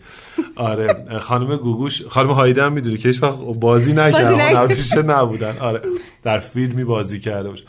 آره 0.55 1.19
خانم 1.19 1.57
گوگوش 1.57 2.05
خانم 2.07 2.31
هایده 2.31 2.63
هم 2.63 2.73
می‌دونی 2.73 2.97
که 2.97 3.07
هیچ 3.09 3.23
وقت 3.23 3.37
بازی 3.37 3.93
نکردن. 3.93 4.39
هنرپیشه 4.39 5.01
نبودن. 5.01 5.57
آره 5.57 5.81
در 6.23 6.39
فیلمی 6.39 6.83
بازی 6.83 7.19
کرده 7.19 7.49
باشه 7.49 7.63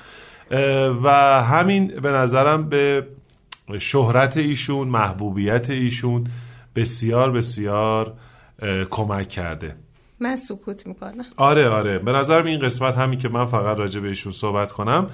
و 1.05 1.09
همین 1.43 1.87
به 1.87 2.11
نظرم 2.11 2.69
به 2.69 3.07
شهرت 3.79 4.37
ایشون 4.37 4.89
محبوبیت 4.89 5.71
ایشون 5.71 6.25
بسیار 6.77 7.31
بسیار 7.31 8.13
کمک 8.91 9.29
کرده. 9.29 9.77
من 10.21 10.37
سکوت 10.37 10.87
می‌کنم. 10.87 11.25
آره 11.37 11.69
آره. 11.69 11.99
به 11.99 12.13
نظرم 12.13 12.47
این 12.47 12.59
قسمت 12.59 12.95
همین 12.95 13.19
که 13.19 13.29
من 13.29 13.47
فقط 13.47 13.79
راجع 13.79 14.01
به 14.01 14.09
ایشون 14.09 14.33
صحبت 14.33 14.73
کنم 14.73 15.11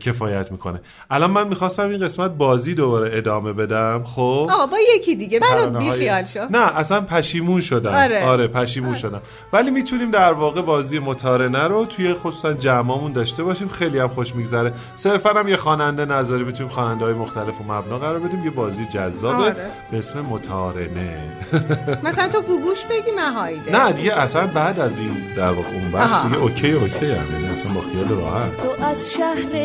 کفایت 0.00 0.52
می‌کنه. 0.52 0.80
الان 1.10 1.30
من 1.30 1.48
می‌خواستم 1.48 1.88
این 1.88 2.04
قسمت 2.04 2.30
بازی 2.30 2.74
دوباره 2.74 3.18
ادامه 3.18 3.52
بدم 3.52 4.04
خب؟ 4.04 4.48
آقا 4.52 4.66
با 4.66 4.76
یکی 4.94 5.16
دیگه. 5.16 5.40
منو 5.40 5.78
بیخیال 5.78 6.24
شو. 6.24 6.40
نه 6.50 6.78
اصلا 6.78 7.00
پشیمون 7.00 7.60
شدم. 7.60 7.94
آره. 7.94 8.26
آره, 8.26 8.46
پشیمون 8.46 8.94
شدم. 8.94 9.20
ولی 9.52 9.70
می‌تونیم 9.70 10.10
در 10.10 10.32
واقع 10.32 10.62
بازی 10.62 10.98
متارنه 10.98 11.64
رو 11.64 11.84
توی 11.86 12.14
خصوصا 12.14 12.52
جمعامون 12.52 13.12
داشته 13.12 13.42
باشیم. 13.42 13.68
خیلی 13.68 13.98
هم 13.98 14.08
خوش 14.08 14.34
میگذره. 14.34 14.72
صرفا 14.96 15.30
هم 15.30 15.48
یه 15.48 15.56
خواننده 15.56 16.04
نظری 16.04 16.44
می‌تونیم 16.44 16.68
خواننده 16.72 17.04
های 17.04 17.14
مختلف 17.14 17.60
و 17.60 17.72
مبنا 17.72 17.98
قرار 17.98 18.18
بدیم. 18.18 18.44
یه 18.44 18.50
بازی 18.50 18.84
جذابه 18.86 19.36
آره. 19.36 19.54
به 19.90 19.98
اسم 19.98 20.20
متارنه 20.20 21.18
مثلا 22.04 22.28
تو 22.28 22.40
گوگوش 22.42 22.84
بگی 22.84 23.10
من 23.16 23.32
هایده 23.32 23.72
نه 23.72 23.92
دیگه 23.92 24.18
اصلا 24.20 24.46
بعد 24.46 24.80
از 24.80 24.98
این 24.98 25.10
در 25.36 25.50
واقع 25.50 25.68
اون 25.68 25.90
بخش. 25.92 26.24
دیگه 26.24 26.36
اوکی 26.42 26.70
اوکی 26.72 27.06
هم. 27.06 27.32
یعنی 27.32 27.46
اصلا 27.46 27.72
با 27.74 27.80
خیال 27.80 28.08
راحت. 28.20 28.56
تو 28.56 28.84
از 28.84 29.10
شهر 29.16 29.57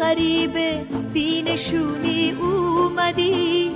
غریب 0.00 0.52
بینشونی 1.12 2.36
اومدی 2.40 3.70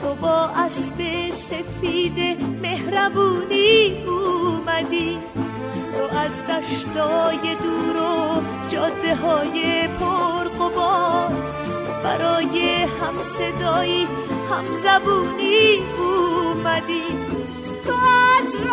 تو 0.00 0.14
با 0.14 0.50
اسب 0.56 1.28
سفید 1.28 2.40
مهربونی 2.62 4.04
اومدی 4.06 5.18
تو 5.92 6.16
از 6.18 6.32
دشتای 6.46 7.54
دور 7.62 7.96
و 8.02 8.42
جاده 8.68 9.14
های 9.14 9.88
پرقبار 9.88 11.30
برای 12.04 12.82
هم 12.82 13.14
صدایی 13.38 14.06
هم 14.50 14.64
زبونی 14.84 15.78
اومدی 15.98 17.02
تو 17.84 17.92
از 17.92 18.67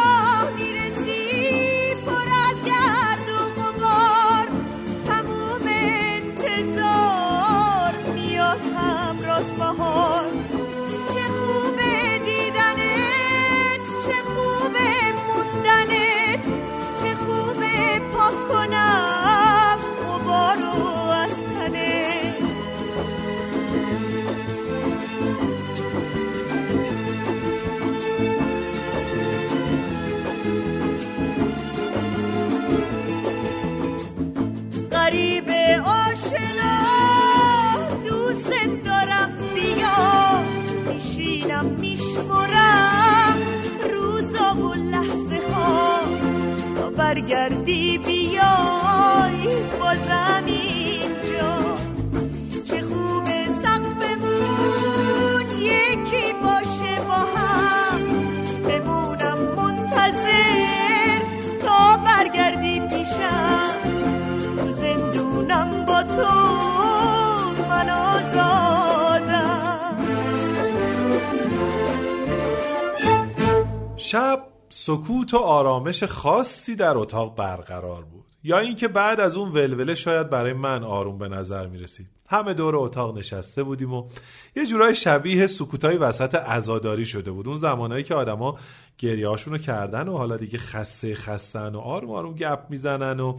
شب 74.06 74.44
سکوت 74.70 75.34
و 75.34 75.38
آرامش 75.38 76.04
خاصی 76.04 76.76
در 76.76 76.98
اتاق 76.98 77.36
برقرار 77.36 78.04
بود. 78.04 78.26
یا 78.44 78.60
اینکه 78.60 78.88
بعد 78.88 79.20
از 79.20 79.38
اون 79.38 79.52
ولوله 79.52 79.96
شاید 79.96 80.30
برای 80.30 80.54
من 80.54 80.84
آروم 80.84 81.18
به 81.18 81.28
نظر 81.28 81.68
می 81.68 81.78
رسید 81.78 82.08
همه 82.30 82.54
دور 82.54 82.76
اتاق 82.76 83.18
نشسته 83.18 83.64
بودیم 83.64 83.94
و 83.94 84.10
یه 84.56 84.66
جورای 84.66 84.96
شبیه 84.96 85.48
سکوتای 85.48 85.98
وسط 85.98 86.36
عزاداری 86.36 87.06
شده 87.06 87.32
بود. 87.32 87.48
اون 87.48 87.58
زمانایی 87.58 88.04
که 88.04 88.16
آدما 88.16 88.58
گریهاشونو 88.98 89.58
کردن 89.58 90.08
و 90.08 90.18
حالا 90.18 90.38
دیگه 90.38 90.58
خسته 90.58 91.16
خستن 91.16 91.76
و 91.76 91.80
آروم 91.80 92.12
آروم 92.12 92.36
گپ 92.36 92.60
می‌زنن 92.70 93.20
و 93.20 93.38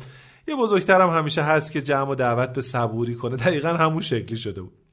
یه 0.49 0.57
بزرگترم 0.57 1.11
همیشه 1.11 1.43
هست 1.43 1.73
که 1.73 1.83
جمع 1.83 2.11
و 2.11 2.15
دعوت 2.15 2.53
به 2.53 2.61
صبوری 2.61 3.15
کنه. 3.15 3.37
دقیقا 3.37 3.69
همون 3.69 4.01
شکلی 4.01 4.37
شده 4.37 4.63
بود. 4.63 4.86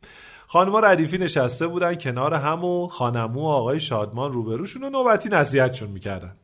خانمها 0.54 0.80
ردیفی 0.80 1.18
نشسته 1.18 1.68
بودن 1.68 1.96
کنار 1.96 2.34
هم 2.34 2.64
و 2.64 2.88
خانمو 2.88 3.42
و 3.42 3.46
آقای 3.46 3.80
شادمان 3.80 4.34
روبروشون 4.34 4.84
و 4.84 4.90
نوبتی 4.90 5.30
نصیحتشون 5.30 5.90
می‌کردن. 5.90 6.36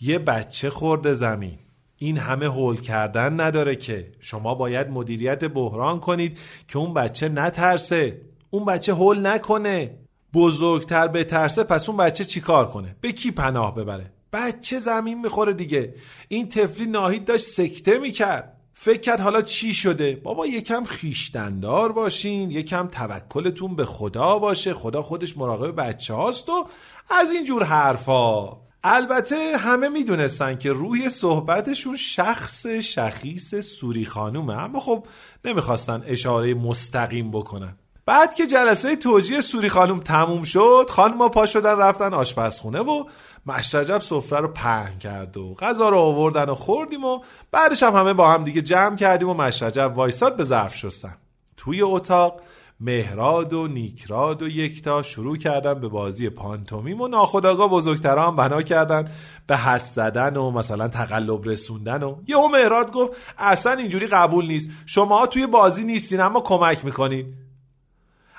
یه 0.00 0.18
بچه 0.18 0.70
خورده 0.70 1.12
زمین. 1.12 1.58
این 1.96 2.18
همه 2.18 2.46
هول 2.46 2.80
کردن 2.80 3.40
نداره 3.40 3.76
که. 3.76 4.12
شما 4.20 4.54
باید 4.54 4.88
مدیریت 4.88 5.44
بحران 5.44 6.00
کنید 6.00 6.38
که 6.68 6.78
اون 6.78 6.94
بچه 6.94 7.28
نترسه. 7.28 8.20
اون 8.50 8.64
بچه 8.64 8.94
هول 8.94 9.26
نکنه. 9.26 9.98
بزرگتر 10.34 11.08
بترسه 11.08 11.64
پس 11.64 11.88
اون 11.88 11.98
بچه 11.98 12.24
چیکار 12.24 12.70
کنه؟ 12.70 12.96
به 13.00 13.12
کی 13.12 13.30
پناه 13.30 13.74
ببره؟ 13.74 14.12
بچه 14.32 14.78
زمین 14.78 15.20
می‌خوره 15.20 15.52
دیگه. 15.52 15.94
این 16.28 16.48
تفلی 16.48 16.86
ناهید 16.86 17.24
داشت 17.24 17.44
سکته 17.46 17.98
می‌کرد. 17.98 18.53
فکر 18.74 19.00
کرد 19.00 19.20
حالا 19.20 19.42
چی 19.42 19.74
شده؟ 19.74 20.20
بابا 20.24 20.46
یکم 20.46 20.84
خیشتندار 20.84 21.92
باشین 21.92 22.50
یکم 22.50 22.86
توکلتون 22.86 23.76
به 23.76 23.84
خدا 23.84 24.38
باشه. 24.38 24.74
خدا 24.74 25.02
خودش 25.02 25.36
مراقب 25.36 25.80
بچه 25.80 26.14
هاست 26.14 26.48
و 26.48 26.66
از 27.10 27.32
این 27.32 27.44
جور 27.44 27.64
حرفا. 27.64 28.64
البته 28.84 29.56
همه 29.58 29.88
می‌دونستن 29.88 30.58
که 30.58 30.72
روی 30.72 31.08
صحبتشون 31.08 31.96
شخص 31.96 32.66
شخیص 32.66 33.54
سوری 33.54 34.04
خانومه. 34.04 34.62
اما 34.62 34.80
خب 34.80 35.06
نمی‌خواستن 35.44 36.02
اشاره 36.06 36.54
مستقیم 36.54 37.30
بکنن. 37.30 37.76
بعد 38.06 38.34
که 38.34 38.46
جلسه 38.46 38.96
توجیه 38.96 39.40
سوری 39.40 39.68
خانوم 39.68 40.00
تموم 40.00 40.42
شد 40.42 40.86
خانم 40.90 41.28
پا 41.28 41.46
شدن 41.46 41.78
رفتن 41.78 42.14
آشپزخونه 42.14 42.80
و 42.80 43.04
مشرجب 43.46 43.98
سفره 43.98 44.40
رو 44.40 44.48
پهن 44.48 44.98
کرد 44.98 45.36
و 45.36 45.54
غذا 45.54 45.88
رو 45.88 45.98
آوردن 45.98 46.44
و 46.44 46.54
خوردیم 46.54 47.04
و 47.04 47.20
بعدش 47.52 47.82
هم 47.82 47.96
همه 47.96 48.12
با 48.12 48.30
هم 48.30 48.44
دیگه 48.44 48.62
جمع 48.62 48.96
کردیم 48.96 49.28
و 49.28 49.34
مشرجب 49.34 49.92
وایساد 49.96 50.36
به 50.36 50.44
ظرف 50.44 50.76
شستن. 50.76 51.16
توی 51.56 51.82
اتاق 51.82 52.40
مهراد 52.80 53.52
و 53.52 53.68
نیکراد 53.68 54.42
و 54.42 54.48
یکتا 54.48 55.02
شروع 55.02 55.36
کردن 55.36 55.74
به 55.74 55.88
بازی 55.88 56.28
پانتومیم 56.28 57.00
و 57.00 57.08
ناخداگاه 57.08 57.70
بزرگترا 57.70 58.26
هم 58.26 58.36
بنا 58.36 58.62
کردن 58.62 59.08
به 59.46 59.56
حد 59.56 59.82
زدن 59.82 60.36
و 60.36 60.50
مثلا 60.50 60.88
تقلب 60.88 61.48
رسوندن 61.48 62.02
و 62.02 62.16
یهو 62.26 62.48
مهراد 62.48 62.92
گفت 62.92 63.12
اصلا 63.38 63.72
اینجوری 63.72 64.06
قبول 64.06 64.46
نیست. 64.46 64.70
شما 64.86 65.26
توی 65.26 65.46
بازی 65.46 65.84
نیستین 65.84 66.20
اما 66.20 66.40
کمک 66.40 66.84
می‌کنید 66.84 67.26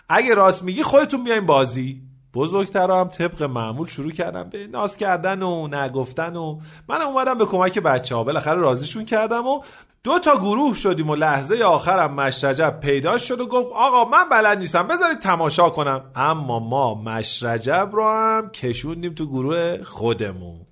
اگه 0.10 0.34
راست 0.34 0.64
میگی 0.64 0.84
خودتون 0.84 1.24
بیاین 1.24 1.46
بازی. 1.46 2.02
بزرگترا 2.36 3.02
هم 3.02 3.08
طبق 3.08 3.44
معمول 3.44 3.88
شروع 3.88 4.12
کردن 4.12 4.50
به 4.50 4.68
ناز 4.68 4.98
کردن 4.98 5.44
و 5.44 5.68
نگفتن 5.68 6.36
و 6.36 6.60
من 6.90 7.02
اومدم 7.02 7.38
به 7.38 7.46
کمک 7.46 7.80
بچه 7.80 8.16
ها 8.16 8.24
بالاخره 8.24 8.56
راضیشون 8.56 9.06
کردم 9.06 9.48
و 9.48 9.62
دو 10.04 10.20
تا 10.20 10.36
گروه 10.36 10.76
شدیم 10.76 11.10
و 11.10 11.16
لحظه 11.16 11.64
آخرم 11.64 12.14
مشرجب 12.14 12.80
پیدا 12.80 13.18
شد 13.18 13.40
و 13.40 13.48
گفت 13.48 13.68
آقا 13.76 14.10
من 14.10 14.30
بلد 14.32 14.58
نیستم 14.58 14.88
بذارید 14.88 15.20
تماشا 15.20 15.70
کنم. 15.70 16.02
اما 16.16 16.60
ما 16.60 16.94
مشرجب 16.94 17.90
رو 17.94 18.10
هم 18.10 18.50
کشوندیم 18.50 19.14
تو 19.14 19.26
گروه 19.26 19.84
خودمون. 19.84 20.65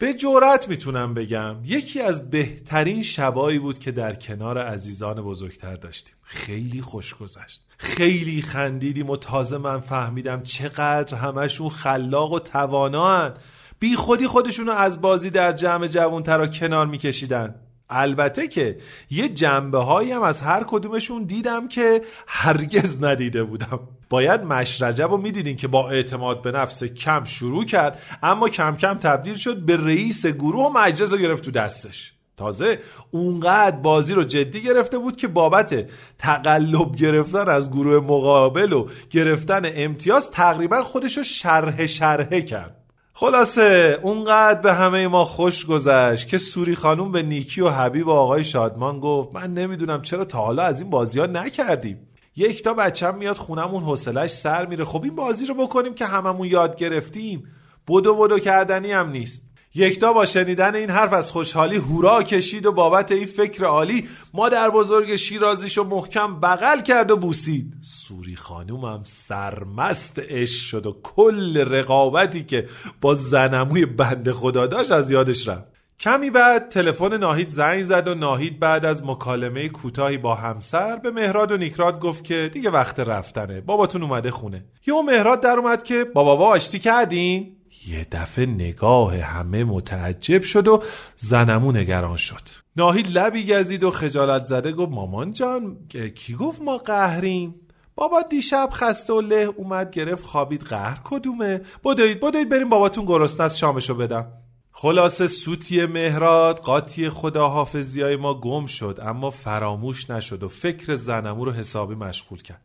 به 0.00 0.14
جورت 0.14 0.68
می‌تونم 0.68 1.14
بگم 1.14 1.56
یکی 1.64 2.00
از 2.00 2.30
بهترین 2.30 3.02
شبایی 3.02 3.58
بود 3.58 3.78
که 3.78 3.90
در 3.92 4.14
کنار 4.14 4.58
عزیزان 4.58 5.22
بزرگتر 5.22 5.76
داشتیم. 5.76 6.14
خیلی 6.22 6.82
خوش 6.82 7.14
گذشت. 7.14 7.66
خیلی 7.78 8.42
خندیدیم 8.42 9.10
و 9.10 9.16
تازه 9.16 9.58
من 9.58 9.80
فهمیدم 9.80 10.42
چقدر 10.42 11.16
همشون 11.16 11.68
خلاق 11.68 12.32
و 12.32 12.38
توانا 12.38 13.34
بی 13.78 13.96
خودی 13.96 14.26
خودشونو 14.26 14.72
از 14.72 15.00
بازی 15.00 15.30
در 15.30 15.52
جمع 15.52 15.86
جوانترا 15.86 16.46
کنار 16.46 16.86
میکشیدن. 16.86 17.54
البته 17.90 18.48
که 18.48 18.78
یه 19.10 19.28
جنبه 19.28 19.78
هایی 19.78 20.12
هم 20.12 20.22
از 20.22 20.40
هر 20.40 20.64
کدومشون 20.66 21.24
دیدم 21.24 21.68
که 21.68 22.02
هرگز 22.26 23.04
ندیده 23.04 23.44
بودم. 23.44 23.80
باید 24.10 24.42
مشرجب 24.44 25.10
رو 25.10 25.16
می‌دیدین 25.16 25.56
که 25.56 25.68
با 25.68 25.90
اعتماد 25.90 26.42
به 26.42 26.52
نفس 26.52 26.84
کم 26.84 27.24
شروع 27.24 27.64
کرد 27.64 28.02
اما 28.22 28.48
کم 28.48 28.76
کم 28.76 28.94
تبدیل 28.94 29.34
شد 29.34 29.56
به 29.56 29.76
رئیس 29.76 30.26
گروه 30.26 30.66
و 30.66 30.78
مجلس 30.78 31.12
رو 31.12 31.18
گرفت 31.18 31.44
تو 31.44 31.50
دستش. 31.50 32.12
تازه 32.36 32.78
اونقدر 33.10 33.76
بازی 33.76 34.14
رو 34.14 34.22
جدی 34.22 34.62
گرفته 34.62 34.98
بود 34.98 35.16
که 35.16 35.28
بابت 35.28 35.84
تقلب 36.18 36.96
گرفتن 36.96 37.48
از 37.48 37.70
گروه 37.70 38.04
مقابل 38.04 38.72
و 38.72 38.88
گرفتن 39.10 39.62
امتیاز 39.64 40.30
تقریبا 40.30 40.82
خودش 40.82 41.16
رو 41.16 41.22
شرح 41.22 41.86
شرحه 41.86 42.42
کرد. 42.42 42.76
خلاصه 43.12 43.98
اونقدر 44.02 44.60
به 44.60 44.72
همه 44.72 45.08
ما 45.08 45.24
خوش 45.24 45.66
گذشت 45.66 46.28
که 46.28 46.38
سوری 46.38 46.74
خانوم 46.74 47.12
به 47.12 47.22
نیکی 47.22 47.60
و 47.60 47.68
حبیب 47.68 48.06
و 48.06 48.10
آقای 48.10 48.44
شادمان 48.44 49.00
گفت 49.00 49.34
من 49.34 49.54
نمی‌دونم 49.54 50.02
چرا 50.02 50.24
تا 50.24 50.38
حالا 50.38 50.62
از 50.62 50.80
این 50.80 50.90
بازی 50.90 51.20
ها 51.20 51.26
نکردیم. 51.26 51.98
یک 52.40 52.62
تا 52.62 52.74
بچم 52.74 53.14
میاد 53.14 53.36
خونمون 53.36 53.82
حوصلش 53.82 54.30
سر 54.30 54.66
میره. 54.66 54.84
خب 54.84 55.02
این 55.04 55.16
بازی 55.16 55.46
رو 55.46 55.54
بکنیم 55.54 55.94
که 55.94 56.06
هممون 56.06 56.48
یاد 56.48 56.76
گرفتیم. 56.76 57.44
بدو 57.88 58.14
بدو 58.14 58.38
کردنی 58.38 58.92
هم 58.92 59.10
نیست. 59.10 59.50
یکتا 59.74 60.12
با 60.12 60.24
شنیدن 60.24 60.74
این 60.74 60.90
حرف 60.90 61.12
از 61.12 61.30
خوشحالی 61.30 61.76
هورا 61.76 62.22
کشید 62.22 62.66
و 62.66 62.72
بابت 62.72 63.12
این 63.12 63.26
فکر 63.26 63.64
عالی 63.64 64.08
مادر 64.34 64.70
بزرگ 64.70 65.16
شیرازیشو 65.16 65.84
محکم 65.84 66.40
بغل 66.40 66.80
کرد 66.80 67.10
و 67.10 67.16
بوسید. 67.16 67.74
سوری 67.82 68.36
خانومم 68.36 69.02
سرمست 69.04 70.18
عشق 70.18 70.62
شد 70.62 70.86
و 70.86 70.96
کل 71.02 71.58
رقابتی 71.58 72.44
که 72.44 72.68
با 73.00 73.14
زنموی 73.14 73.86
بند 73.86 74.30
خدا 74.30 74.66
داشت 74.66 74.92
از 74.92 75.10
یادش 75.10 75.48
رفت. 75.48 75.69
کمی 76.00 76.30
بعد 76.30 76.68
تلفن 76.68 77.16
ناهید 77.16 77.48
زنگ 77.48 77.82
زد 77.82 78.08
و 78.08 78.14
ناهید 78.14 78.60
بعد 78.60 78.84
از 78.84 79.04
مکالمه 79.06 79.68
کوتاهی 79.68 80.18
با 80.18 80.34
همسر 80.34 80.96
به 80.96 81.10
مهراد 81.10 81.52
و 81.52 81.56
نیکراد 81.56 82.00
گفت 82.00 82.24
که 82.24 82.50
دیگه 82.52 82.70
وقت 82.70 83.00
رفتنه. 83.00 83.60
باباتون 83.60 84.02
اومده 84.02 84.30
خونه. 84.30 84.64
یهو 84.86 85.02
مهراد 85.02 85.40
در 85.40 85.58
اومد 85.58 85.82
که 85.82 86.04
با 86.04 86.24
بابا 86.24 86.46
آشتی 86.46 86.78
کردین؟ 86.78 87.56
یه 87.86 88.06
دفعه 88.12 88.46
نگاه 88.46 89.16
همه 89.16 89.64
متعجب 89.64 90.42
شد 90.42 90.68
و 90.68 90.82
زنمو 91.16 91.72
نگران 91.72 92.16
شد. 92.16 92.42
ناهید 92.76 93.18
لبی 93.18 93.46
گزید 93.46 93.84
و 93.84 93.90
خجالت 93.90 94.44
زده 94.44 94.72
گفت 94.72 94.92
مامان 94.92 95.32
جان 95.32 95.76
کی 96.14 96.34
گفت 96.34 96.62
ما 96.62 96.78
قهریم؟ 96.78 97.54
بابا 97.94 98.22
دیشب 98.22 98.68
خسته 98.72 99.12
و 99.12 99.20
له 99.20 99.50
اومد 99.56 99.90
گرفت 99.90 100.24
خوابید 100.24 100.62
قهر 100.62 100.98
کدومه؟ 101.04 101.60
بدوید 101.84 102.20
بدوید 102.20 102.48
بریم 102.48 102.68
باباتون 102.68 103.04
گرسنه 103.04 103.44
از 103.44 103.58
شامشو 103.58 103.94
بدم. 103.94 104.39
خلاصه 104.72 105.26
سوتی 105.26 105.86
مهراد 105.86 106.58
قاطی 106.58 107.08
خداحافظی 107.08 108.02
های 108.02 108.16
ما 108.16 108.34
گم 108.34 108.66
شد 108.66 108.98
اما 109.02 109.30
فراموش 109.30 110.10
نشد 110.10 110.42
و 110.42 110.48
فکر 110.48 110.94
زنمو 110.94 111.44
رو 111.44 111.52
حسابی 111.52 111.94
مشغول 111.94 112.42
کرد. 112.42 112.60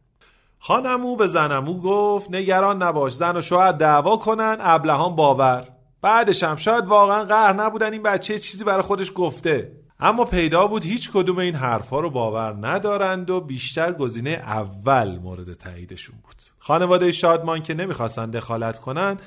خانمو 0.59 1.15
به 1.15 1.27
زنمو 1.27 1.81
گفت 1.81 2.31
نگران 2.31 2.83
نباش 2.83 3.13
زن 3.13 3.37
و 3.37 3.41
شوهر 3.41 3.71
دعوا 3.71 4.17
کنن 4.17 4.57
ابلهان 4.59 5.15
باور. 5.15 5.67
بعدش 6.01 6.43
هم 6.43 6.55
شاید 6.55 6.85
واقعا 6.85 7.23
قهر 7.23 7.53
نبودن 7.53 7.93
این 7.93 8.03
بچه 8.03 8.39
چیزی 8.39 8.63
برای 8.63 8.81
خودش 8.81 9.11
گفته. 9.15 9.71
اما 9.99 10.25
پیدا 10.25 10.67
بود 10.67 10.83
هیچ 10.83 11.11
کدوم 11.11 11.39
این 11.39 11.55
حرفا 11.55 11.99
رو 11.99 12.09
باور 12.09 12.67
ندارند 12.67 13.29
و 13.29 13.41
بیشتر 13.41 13.93
گزینه 13.93 14.29
اول 14.29 15.17
مورد 15.17 15.53
تاییدشون 15.53 16.15
بود. 16.23 16.35
خانواده 16.59 17.11
شادمان 17.11 17.63
که 17.63 17.73
نمی‌خواستن 17.73 18.29
دخالت 18.29 18.79
کنن 18.79 19.17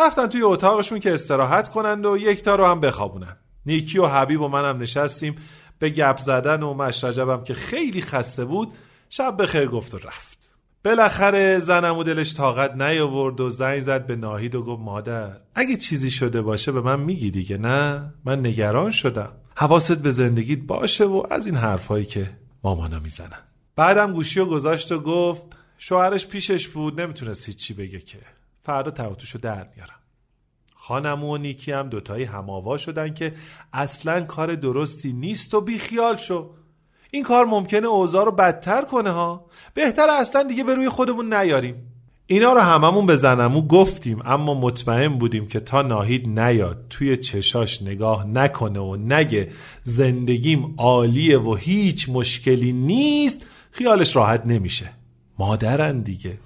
رفتن 0.00 0.26
توی 0.26 0.42
اتاقشون 0.42 0.98
که 0.98 1.14
استراحت 1.14 1.68
کنند 1.68 2.06
و 2.06 2.18
یکتا 2.18 2.54
رو 2.54 2.66
هم 2.66 2.80
بخوابونن. 2.80 3.36
نیکی 3.66 3.98
و 3.98 4.06
حبیب 4.06 4.40
و 4.40 4.48
منم 4.48 4.82
نشستیم. 4.82 5.36
به 5.78 5.90
گپ 5.90 6.18
زدن 6.18 6.62
و 6.62 6.74
مشرجبم 6.74 7.44
که 7.44 7.54
خیلی 7.54 8.02
خسته 8.02 8.44
بود 8.44 8.72
شب 9.10 9.42
بخیر 9.42 9.66
گفت 9.66 9.94
و 9.94 9.98
رفت. 9.98 10.54
بالاخره 10.84 11.58
زنم 11.58 11.98
و 11.98 12.02
دلش 12.02 12.34
طاقت 12.34 12.74
نیاورد 12.74 13.40
و 13.40 13.50
زنگ 13.50 13.80
زد 13.80 14.06
به 14.06 14.16
ناهید 14.16 14.54
و 14.54 14.62
گفت 14.62 14.82
مادر 14.82 15.36
اگه 15.54 15.76
چیزی 15.76 16.10
شده 16.10 16.42
باشه 16.42 16.72
به 16.72 16.80
من 16.80 17.00
میگی 17.00 17.30
دیگه 17.30 17.58
نه؟ 17.58 18.12
من 18.24 18.46
نگران 18.46 18.90
شدم. 18.90 19.32
حواست 19.56 19.98
به 19.98 20.10
زندگیت 20.10 20.58
باشه 20.58 21.04
و 21.04 21.26
از 21.30 21.46
این 21.46 21.56
حرفهایی 21.56 22.04
که 22.04 22.30
مامانا 22.64 22.98
می‌زنن. 22.98 23.38
بعدم 23.76 24.12
گوشی 24.12 24.40
رو 24.40 24.46
گذاشت 24.46 24.92
و 24.92 25.00
گفت 25.00 25.42
شوهرش 25.78 26.26
پیشش 26.26 26.68
بود 26.68 27.00
نمی‌تونست 27.00 27.46
هیچی 27.46 27.74
بگه 27.74 27.98
که. 27.98 28.18
فردا 28.70 28.90
توتوشو 28.90 29.38
در 29.38 29.66
میارم. 29.76 30.00
خانمو 30.74 31.34
و 31.34 31.36
نیکی 31.36 31.72
هم 31.72 31.88
دوتایی 31.88 32.24
هماوا 32.24 32.76
شدن 32.76 33.14
که 33.14 33.32
اصلا 33.72 34.20
کار 34.20 34.54
درستی 34.54 35.12
نیست 35.12 35.54
و 35.54 35.60
بیخیال 35.60 36.16
شو. 36.16 36.50
این 37.10 37.22
کار 37.22 37.44
ممکنه 37.44 37.86
اوضاع 37.86 38.24
رو 38.24 38.32
بدتر 38.32 38.82
کنه 38.82 39.10
ها. 39.10 39.46
بهتر 39.74 40.06
اصلا 40.10 40.42
دیگه 40.42 40.64
به 40.64 40.74
روی 40.74 40.88
خودمون 40.88 41.34
نیاریم. 41.34 41.74
اینا 42.26 42.52
رو 42.52 42.60
هممون 42.60 43.06
به 43.06 43.16
زنمو 43.16 43.62
گفتیم 43.62 44.22
اما 44.24 44.54
مطمئن 44.54 45.18
بودیم 45.18 45.46
که 45.46 45.60
تا 45.60 45.82
ناهید 45.82 46.40
نیاد 46.40 46.86
توی 46.90 47.16
چشاش 47.16 47.82
نگاه 47.82 48.26
نکنه 48.26 48.80
و 48.80 48.96
نگه 48.96 49.52
زندگیم 49.82 50.74
عالیه 50.78 51.38
و 51.38 51.54
هیچ 51.54 52.08
مشکلی 52.08 52.72
نیست 52.72 53.46
خیالش 53.70 54.16
راحت 54.16 54.46
نمیشه. 54.46 54.90
مادرن 55.38 56.00
دیگه. 56.00 56.38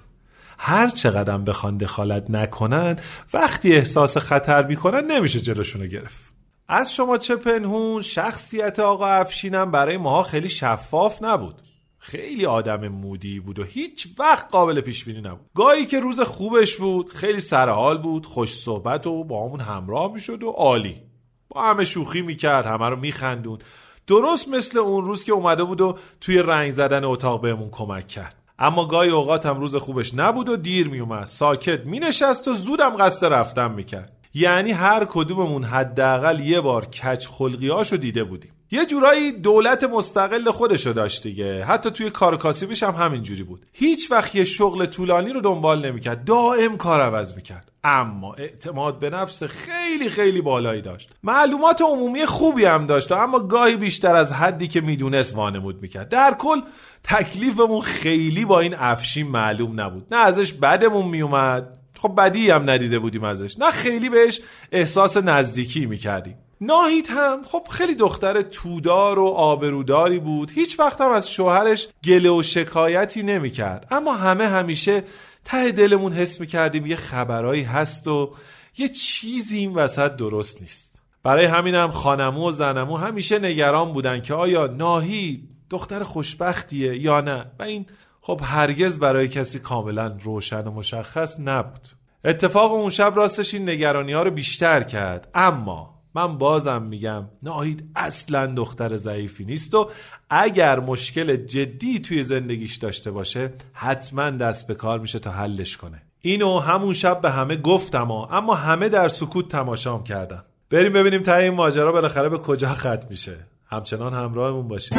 هر 0.57 0.89
چقدر 0.89 1.37
بخوان 1.37 1.77
دخالت 1.77 2.29
نکنن 2.29 2.95
وقتی 3.33 3.73
احساس 3.73 4.17
خطر 4.17 4.67
می‌کنن 4.67 5.11
نمیشه 5.11 5.41
جلوشونو 5.41 5.85
گرفت. 5.85 6.33
از 6.67 6.95
شما 6.95 7.17
چه 7.17 7.35
پنهون 7.35 8.01
شخصیت 8.01 8.79
آقا 8.79 9.07
افشینم 9.07 9.71
برای 9.71 9.97
ماها 9.97 10.23
خیلی 10.23 10.49
شفاف 10.49 11.23
نبود. 11.23 11.61
خیلی 11.97 12.45
آدم 12.45 12.87
مودی 12.87 13.39
بود 13.39 13.59
و 13.59 13.63
هیچ 13.63 14.07
وقت 14.19 14.51
قابل 14.51 14.81
پیش 14.81 15.03
بینی 15.03 15.21
نبود. 15.21 15.49
گاهی 15.55 15.85
که 15.85 15.99
روز 15.99 16.21
خوبش 16.21 16.75
بود 16.75 17.09
خیلی 17.09 17.39
سرحال 17.39 17.97
بود 17.97 18.25
خوش 18.25 18.55
صحبت 18.55 19.07
و 19.07 19.23
با 19.23 19.45
همون 19.45 19.59
همراه 19.59 20.13
می‌شد 20.13 20.43
و 20.43 20.49
عالی. 20.49 21.01
با 21.49 21.61
همه 21.61 21.83
شوخی 21.83 22.21
می‌کرد 22.21 22.65
همه 22.65 22.89
رو 22.89 22.95
میخندون 22.95 23.59
درست 24.07 24.47
مثل 24.47 24.77
اون 24.77 25.05
روز 25.05 25.23
که 25.23 25.31
اومده 25.31 25.63
بود 25.63 25.81
و 25.81 25.97
توی 26.21 26.37
رنگ 26.37 26.71
زدن 26.71 27.03
اتاق 27.03 27.41
بهمون 27.41 27.69
کمک 27.69 28.07
کرد. 28.07 28.35
اما 28.59 28.85
گاهی 28.85 29.09
اوقات 29.09 29.45
هم 29.45 29.59
روز 29.59 29.75
خوبش 29.75 30.13
نبود 30.13 30.49
و 30.49 30.55
دیر 30.55 30.87
میومد 30.89 31.25
ساکت 31.25 31.87
مینشست 31.87 32.47
و 32.47 32.53
زودم 32.53 32.97
قصد 32.97 33.25
رفتن 33.25 33.71
می‌کرد 33.71 34.11
یعنی 34.33 34.71
هر 34.71 35.05
کدوممون 35.05 35.63
حداقل 35.63 36.39
یه 36.39 36.61
بار 36.61 36.85
کچ 36.85 37.27
خلقیاشو 37.27 37.95
دیده 37.95 38.23
بودیم. 38.23 38.54
یه 38.71 38.85
جورایی 38.85 39.31
دولت 39.31 39.83
مستقل 39.83 40.51
خودشو 40.51 40.91
داشت 40.91 41.23
دیگه. 41.23 41.65
حتی 41.65 41.91
توی 41.91 42.09
کار 42.09 42.37
کاسبیش 42.37 42.83
هم 42.83 42.93
همین 42.93 43.23
جوری 43.23 43.43
بود. 43.43 43.65
هیچ 43.73 44.11
وقت 44.11 44.35
یه 44.35 44.43
شغل 44.43 44.85
طولانی 44.85 45.33
رو 45.33 45.41
دنبال 45.41 45.85
نمی‌کرد. 45.85 46.23
دائم 46.23 46.77
کار 46.77 47.01
عوض 47.01 47.35
می‌کرد. 47.35 47.71
اما 47.83 48.33
اعتماد 48.33 48.99
به 48.99 49.09
نفس 49.09 49.43
خیلی 49.43 50.09
خیلی 50.09 50.41
بالایی 50.41 50.81
داشت. 50.81 51.09
معلومات 51.23 51.81
عمومی 51.81 52.25
خوبی 52.25 52.65
هم 52.65 52.85
داشت 52.85 53.11
اما 53.11 53.39
گاهی 53.39 53.75
بیشتر 53.75 54.15
از 54.15 54.33
حدی 54.33 54.67
که 54.67 54.81
می‌دونست 54.81 55.35
وانمود 55.35 55.81
می‌کرد. 55.81 56.09
در 56.09 56.35
کل 56.39 56.61
تکلیفمون 57.03 57.81
خیلی 57.81 58.45
با 58.45 58.59
این 58.59 58.75
افشین 58.77 59.27
معلوم 59.27 59.81
نبود. 59.81 60.13
نه 60.13 60.17
ازش 60.17 60.53
بدمون 60.53 61.05
میومد 61.05 61.77
خب 61.99 62.15
بدی 62.17 62.49
هم 62.49 62.69
ندیده 62.69 62.99
بودیم 62.99 63.23
ازش. 63.23 63.59
نه 63.59 63.71
خیلی 63.71 64.09
بهش 64.09 64.41
احساس 64.71 65.17
نزدیکی 65.17 65.85
می‌کردیم. 65.85 66.37
ناهید 66.65 67.07
هم 67.09 67.43
خب 67.43 67.67
خیلی 67.69 67.95
دختر 67.95 68.41
تودار 68.41 69.19
و 69.19 69.25
آبروداری 69.25 70.19
بود. 70.19 70.51
هیچ 70.51 70.79
وقت 70.79 71.01
هم 71.01 71.11
از 71.11 71.31
شوهرش 71.31 71.87
گله 72.03 72.29
و 72.29 72.43
شکایتی 72.43 73.23
نمی‌کرد. 73.23 73.87
اما 73.91 74.13
همه 74.13 74.47
همیشه 74.47 75.03
ته 75.45 75.71
دلمون 75.71 76.13
حس 76.13 76.39
می‌کردیم 76.39 76.85
یه 76.85 76.95
خبرایی 76.95 77.63
هست 77.63 78.07
و 78.07 78.31
یه 78.77 78.87
چیزی 78.87 79.57
این 79.57 79.73
وسط 79.73 80.15
درست 80.15 80.61
نیست. 80.61 81.01
برای 81.23 81.45
همینم 81.45 81.89
خانمو 81.89 82.47
و 82.47 82.51
زنمو 82.51 82.97
همیشه 82.97 83.39
نگران 83.39 83.93
بودن 83.93 84.21
که 84.21 84.33
آیا 84.33 84.67
ناهید 84.67 85.49
دختر 85.69 86.03
خوشبختیه 86.03 87.01
یا 87.01 87.21
نه. 87.21 87.45
و 87.59 87.63
این 87.63 87.85
خب 88.21 88.41
هرگز 88.43 88.99
برای 88.99 89.27
کسی 89.27 89.59
کاملا 89.59 90.17
روشن 90.23 90.67
و 90.67 90.71
مشخص 90.71 91.39
نبود. 91.39 91.87
اتفاق 92.25 92.73
اون 92.73 92.89
شب 92.89 93.13
راستش 93.15 93.53
این 93.53 93.69
نگرانی 93.69 94.13
ها 94.13 94.23
رو 94.23 94.31
بیشتر 94.31 94.83
کرد. 94.83 95.27
اما 95.35 95.94
من 96.15 96.37
بازم 96.37 96.81
میگم 96.81 97.25
ناهید 97.43 97.89
اصلا 97.95 98.45
دختر 98.45 98.97
ضعیفی 98.97 99.45
نیست 99.45 99.75
و 99.75 99.89
اگر 100.29 100.79
مشکل 100.79 101.35
جدی 101.35 101.99
توی 101.99 102.23
زندگیش 102.23 102.75
داشته 102.75 103.11
باشه 103.11 103.53
حتما 103.73 104.29
دست 104.29 104.67
به 104.67 104.75
کار 104.75 104.99
میشه 104.99 105.19
تا 105.19 105.31
حلش 105.31 105.77
کنه. 105.77 106.01
اینو 106.21 106.59
همون 106.59 106.93
شب 106.93 107.21
به 107.21 107.29
همه 107.31 107.55
گفتم 107.55 108.11
و 108.11 108.27
اما 108.31 108.55
همه 108.55 108.89
در 108.89 109.07
سکوت 109.07 109.47
تماشام 109.47 110.03
کردم 110.03 110.43
بریم 110.69 110.93
ببینیم 110.93 111.21
تا 111.21 111.35
این 111.35 111.53
ماجرا 111.53 111.91
بالاخره 111.91 112.29
به 112.29 112.37
کجا 112.37 112.69
ختم 112.69 113.07
میشه. 113.09 113.37
همچنان 113.65 114.13
همراهمون 114.13 114.67
باشید. 114.67 114.97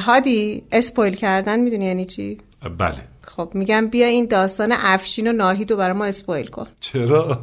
هادی 0.00 0.62
اسپویل 0.72 1.14
کردن 1.14 1.60
می‌دونی 1.60 1.84
یعنی 1.84 2.06
چی؟ 2.06 2.38
بله. 2.78 3.14
خب 3.22 3.50
میگم 3.54 3.86
بیا 3.86 4.06
این 4.06 4.26
داستان 4.26 4.72
افشین 4.72 5.26
و 5.26 5.32
ناهید 5.32 5.70
رو 5.70 5.76
برای 5.76 5.92
ما 5.92 6.04
اسپویل 6.04 6.46
کن. 6.46 6.66
چرا؟ 6.80 7.34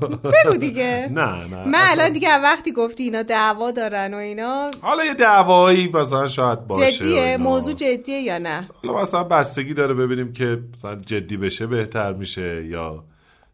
بگو 0.46 0.58
دیگه. 0.58 1.08
نه 1.12 1.48
نه. 1.48 1.66
من 1.66 1.80
الان 1.82 2.14
دیگه 2.14 2.38
وقتی 2.38 2.72
گفتی 2.72 3.04
اینا 3.04 3.24
دعوا 3.24 3.72
دارن 3.72 4.14
و 4.14 4.18
اینا 4.18 4.72
حالا 4.82 5.06
یه 5.06 5.14
دعوایی 5.14 5.92
مثلا 5.94 6.28
شاید 6.28 6.68
باشه 6.68 6.92
جدیه؟ 6.92 7.38
موضوع 7.38 7.74
جدیه 7.74 8.22
یا 8.22 8.38
نه؟ 8.38 8.70
حالا 8.84 9.02
مثلا 9.02 9.24
بستگی 9.24 9.74
داره 9.74 9.94
ببینیم 9.94 10.34
که 10.34 10.60
مثلا 10.78 10.96
جدی 10.96 11.38
بشه 11.38 11.68
بهتر 11.68 12.14
میشه 12.14 12.66
یا 12.66 13.04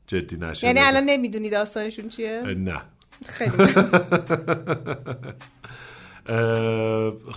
جدی 0.07 0.37
نشه 0.37 0.67
یعنی 0.67 0.79
الان 0.79 1.03
نمی‌دونی 1.03 1.49
داستانشون 1.49 2.09
چیه؟ 2.09 2.41
نه. 2.41 2.81
خیلی 3.25 3.51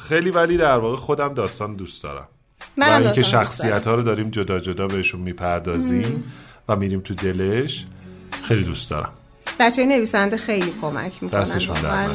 خیلی 0.08 0.30
ولی 0.30 0.56
در 0.56 0.78
واقع 0.78 0.96
خودم 0.96 1.34
داستان 1.34 1.76
دوست 1.76 2.02
دارم. 2.02 2.28
منم 2.76 3.02
و 3.02 3.04
اینکه 3.04 3.22
شخصیت 3.22 3.86
ها 3.86 3.94
رو 3.94 4.02
داریم 4.02 4.30
جدا 4.30 4.58
جدا 4.60 4.86
بهشون 4.86 5.20
می‌پردازیم 5.20 6.24
و 6.68 6.76
میریم 6.76 7.00
تو 7.00 7.14
دلش 7.14 7.86
خیلی 8.44 8.64
دوست 8.64 8.90
دارم. 8.90 9.12
بچه 9.60 9.86
نویسنده 9.86 10.36
خیلی 10.36 10.72
کمک 10.80 11.12
می‌کنن. 11.22 11.40
دستشون 11.40 11.74
در. 11.74 12.02
نکنه. 12.02 12.14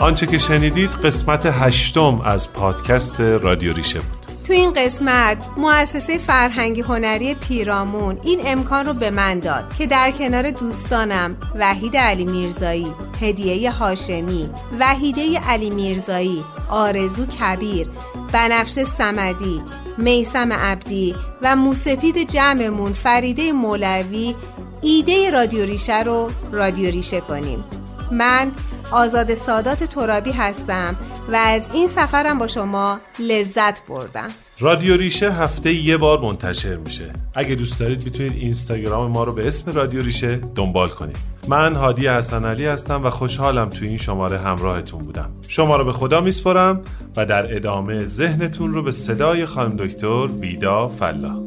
آنچه 0.00 0.26
که 0.26 0.38
شنیدید 0.38 0.90
قسمت 0.90 1.46
هشتم 1.46 2.20
از 2.20 2.52
پادکست 2.52 3.20
رادیو 3.20 3.72
ریشه 3.72 3.98
بود. 3.98 4.25
تو 4.46 4.52
این 4.52 4.72
قسمت 4.72 5.46
مؤسسه 5.56 6.18
فرهنگی 6.18 6.80
هنری 6.80 7.34
پیرامون 7.34 8.18
این 8.22 8.40
امکان 8.44 8.86
رو 8.86 8.92
به 8.92 9.10
من 9.10 9.40
داد 9.40 9.74
که 9.78 9.86
در 9.86 10.10
کنار 10.10 10.50
دوستانم 10.50 11.36
وحید 11.58 11.96
علی 11.96 12.24
میرزایی، 12.24 12.86
هدیه 13.20 13.70
هاشمی، 13.70 14.50
وحیده 14.80 15.38
علی 15.38 15.70
میرزایی، 15.70 16.44
آرزو 16.70 17.26
کبیر، 17.26 17.88
بنفشه 18.32 18.84
سمدی، 18.84 19.62
میسم 19.98 20.52
عبدی 20.52 21.14
و 21.42 21.56
موسپید 21.56 22.28
جمعمون 22.28 22.92
فریده 22.92 23.52
مولوی 23.52 24.34
ایده 24.82 25.30
رادیو 25.30 25.64
ریشه 25.64 26.02
رو 26.02 26.30
رادیو 26.52 26.90
ریشه 26.90 27.20
کنیم. 27.20 27.64
من 28.12 28.52
آزاد 28.92 29.34
سادات 29.34 29.84
ترابی 29.84 30.32
هستم 30.32 30.96
و 31.32 31.36
از 31.36 31.68
این 31.72 31.86
سفرم 31.86 32.38
با 32.38 32.46
شما 32.46 33.00
لذت 33.18 33.86
بردم. 33.88 34.28
رادیو 34.60 34.96
ریشه 34.96 35.32
هفته 35.32 35.72
یه 35.74 35.96
بار 35.96 36.20
منتشر 36.20 36.76
میشه. 36.76 37.12
اگه 37.34 37.54
دوست 37.54 37.80
دارید 37.80 38.04
می‌تونید 38.04 38.32
اینستاگرام 38.32 39.10
ما 39.10 39.24
رو 39.24 39.32
به 39.32 39.46
اسم 39.46 39.72
رادیو 39.72 40.02
ریشه 40.02 40.40
دنبال 40.54 40.88
کنید. 40.88 41.16
من 41.48 41.74
هادی 41.74 42.08
حسن 42.08 42.44
علی 42.44 42.66
هستم 42.66 43.04
و 43.04 43.10
خوشحالم 43.10 43.70
توی 43.70 43.88
این 43.88 43.96
شماره 43.96 44.38
همراهتون 44.38 45.00
بودم. 45.00 45.30
شما 45.48 45.76
رو 45.76 45.84
به 45.84 45.92
خدا 45.92 46.20
میسپرم 46.20 46.80
و 47.16 47.26
در 47.26 47.56
ادامه 47.56 48.04
ذهنتون 48.04 48.74
رو 48.74 48.82
به 48.82 48.92
صدای 48.92 49.46
خانم 49.46 49.76
دکتر 49.76 50.26
ویدا 50.40 50.88
فلا 50.88 51.42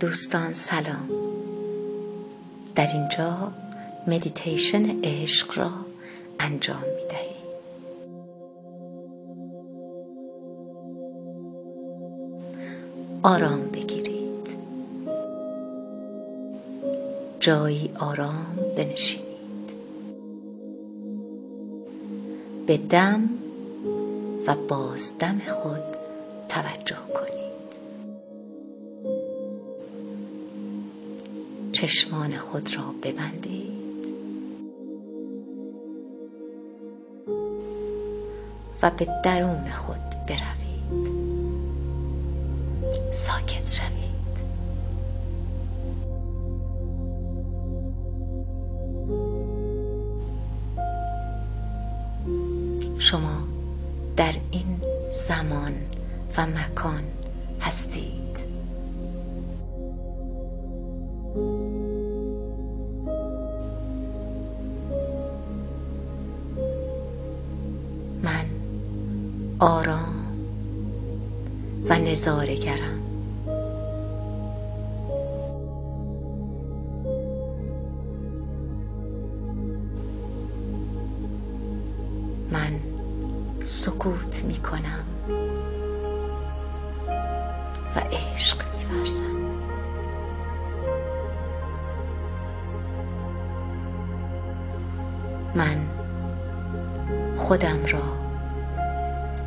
دوستان 0.00 0.52
سلام. 0.52 1.08
در 2.74 2.86
اینجا 2.86 3.52
مدیتیشن 4.06 5.00
عشق 5.04 5.58
را 5.58 5.70
انجام 6.40 6.80
می 6.80 7.08
دهیم. 7.10 7.34
آرام 13.22 13.60
بگیرید. 13.70 14.48
جایی 17.40 17.90
آرام 17.98 18.56
بنشینید. 18.76 19.34
به 22.66 22.76
دم 22.76 23.28
و 24.46 24.54
بازدم 24.68 25.40
خود 25.50 25.82
توجه 26.48 26.96
کنید. 27.14 27.43
چشمان 31.74 32.36
خود 32.36 32.76
را 32.76 32.94
ببندید. 33.02 33.74
و 38.82 38.90
به 38.90 39.08
درون 39.24 39.70
خود 39.70 40.10
بروید. 40.28 41.14
ساکت 43.12 43.70
شوید. 43.70 44.14
شما 52.98 53.48
در 54.16 54.34
این 54.50 54.80
زمان 55.28 55.72
و 56.36 56.46
مکان 56.46 57.02
هستید. 57.60 58.23
و 71.88 71.98
نظارگرم 71.98 73.00
من 82.52 82.80
سکوت 83.60 84.44
می 84.44 84.56
کنم 84.56 85.04
و 87.96 88.00
عشق 88.12 88.58
می 88.76 88.84
ورزم 88.84 89.34
من 95.54 95.76
خودم 97.36 97.86
را 97.86 98.02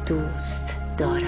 دوست 0.06 0.78
دارم. 0.98 1.26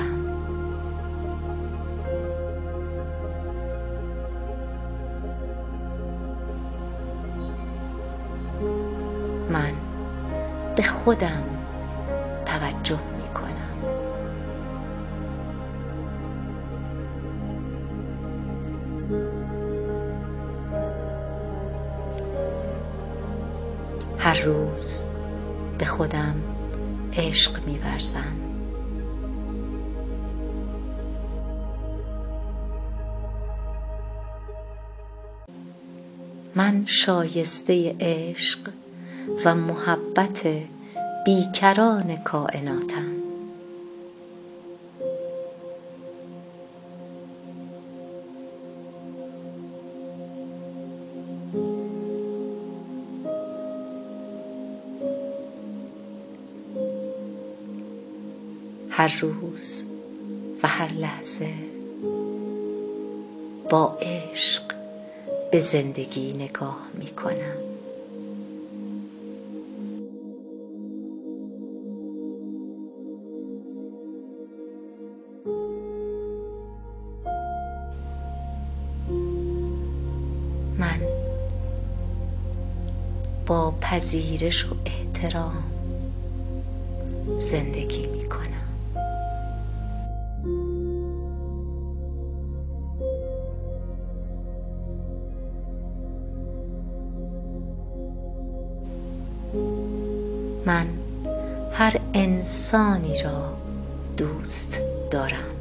خودم 11.03 11.43
توجه 12.45 12.99
می 13.17 13.27
کنم 13.33 13.69
هر 24.17 24.41
روز 24.41 25.03
به 25.77 25.85
خودم 25.85 26.35
عشق 27.17 27.65
می 27.65 27.79
ورزم 27.79 28.33
من 36.55 36.85
شایسته 36.85 37.95
عشق 37.99 38.59
و 39.45 39.55
محبت 39.55 40.47
بیکران 41.29 42.17
کائناتم. 42.23 43.15
هر 58.89 59.19
روز 59.21 59.83
و 60.63 60.67
هر 60.67 60.91
لحظه 60.93 61.53
با 63.69 63.97
عشق 64.01 64.63
به 65.51 65.59
زندگی 65.59 66.33
نگاه 66.33 66.87
می 66.93 67.07
کنم 67.07 67.68
پذیرش 83.99 84.65
و 84.65 84.75
احترام 84.85 85.63
زندگی 87.37 88.07
می 88.07 88.29
کنم 88.29 88.65
من 100.65 100.87
هر 101.73 101.99
انسانی 102.13 103.23
را 103.23 103.57
دوست 104.17 104.81
دارم. 105.11 105.58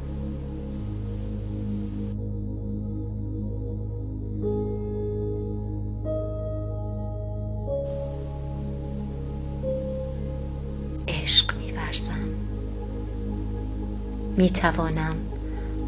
می 14.39 14.49
توانم 14.49 15.15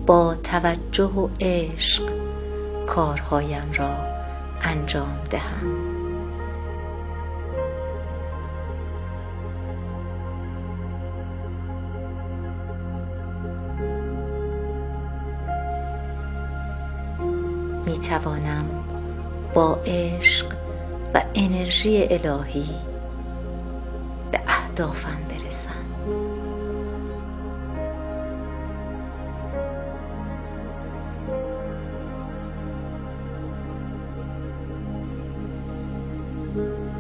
با 0.05 0.35
توجه 0.43 1.03
و 1.03 1.29
عشق 1.39 2.03
کارهایم 2.87 3.71
را 3.73 3.95
انجام 4.61 5.19
دهم. 5.29 5.67
می 17.85 17.99
توانم 17.99 18.65
با 19.53 19.79
عشق 19.85 20.45
و 21.13 21.23
انرژی 21.35 22.07
الهی 22.09 22.69
به 24.31 24.39
اهدافم 24.47 25.19
برسم. 25.29 25.90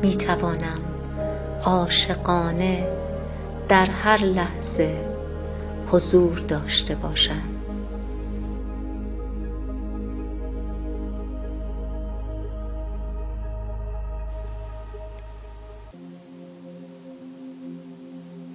می 0.01 0.17
توانم 0.17 0.79
عاشقانه 1.65 2.87
در 3.69 3.85
هر 3.85 4.17
لحظه 4.17 5.05
حضور 5.87 6.39
داشته 6.39 6.95
باشم. 6.95 7.41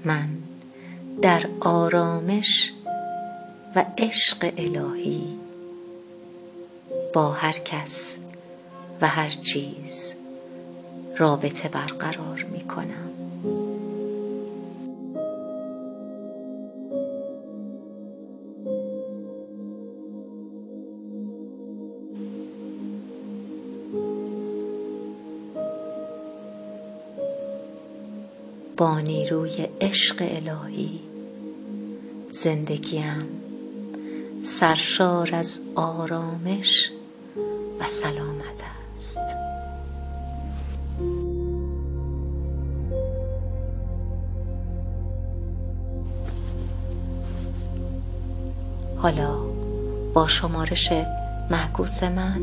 من 0.04 0.28
در 1.22 1.46
آرامش 1.60 2.72
و 3.76 3.84
عشق 3.98 4.52
الهی 4.56 5.38
با 7.14 7.32
هر 7.32 7.58
کس 7.58 8.18
و 9.00 9.06
هر 9.06 9.28
چیز 9.28 10.15
رابطه 11.18 11.68
برقرار 11.68 12.46
می 12.52 12.60
کنم 12.60 13.10
با 28.76 29.00
نیروی 29.00 29.68
عشق 29.80 30.16
الهی 30.20 31.00
زندگیم 32.30 33.28
سرشار 34.44 35.34
از 35.34 35.60
آرامش 35.74 36.92
و 37.80 37.84
سلامت 37.84 38.65
حالا 49.06 49.38
با 50.14 50.26
شمارش 50.26 50.92
معکوس 51.50 52.02
من 52.02 52.40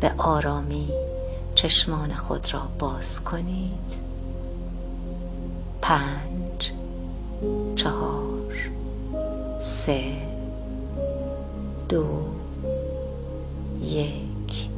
به 0.00 0.12
آرامی 0.18 0.88
چشمان 1.54 2.14
خود 2.14 2.54
را 2.54 2.68
باز 2.78 3.24
کنید. 3.24 4.04
پنج 5.82 6.72
چهار 7.76 8.54
سه 9.60 10.12
دو 11.88 12.06
یک. 13.82 14.68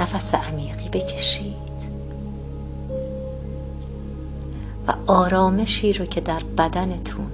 نفس 0.00 0.34
عمیقی 0.34 0.88
بکشید. 0.88 1.71
و 4.88 4.94
آرامشی 5.06 5.92
رو 5.92 6.04
که 6.04 6.20
در 6.20 6.42
بدنتون 6.58 7.30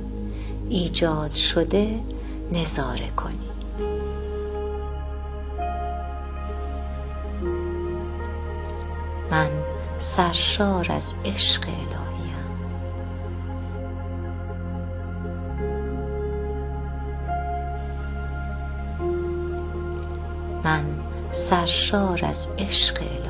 ایجاد 0.68 1.32
شده 1.32 2.00
نظاره 2.52 3.10
کنید 3.16 3.48
من 9.30 9.48
سرشار 9.98 10.92
از 10.92 11.14
عشق 11.24 11.68
الهیم. 11.68 11.98
من 20.64 20.84
سرشار 21.30 22.24
از 22.24 22.48
عشق 22.58 23.02
الهیم. 23.02 23.27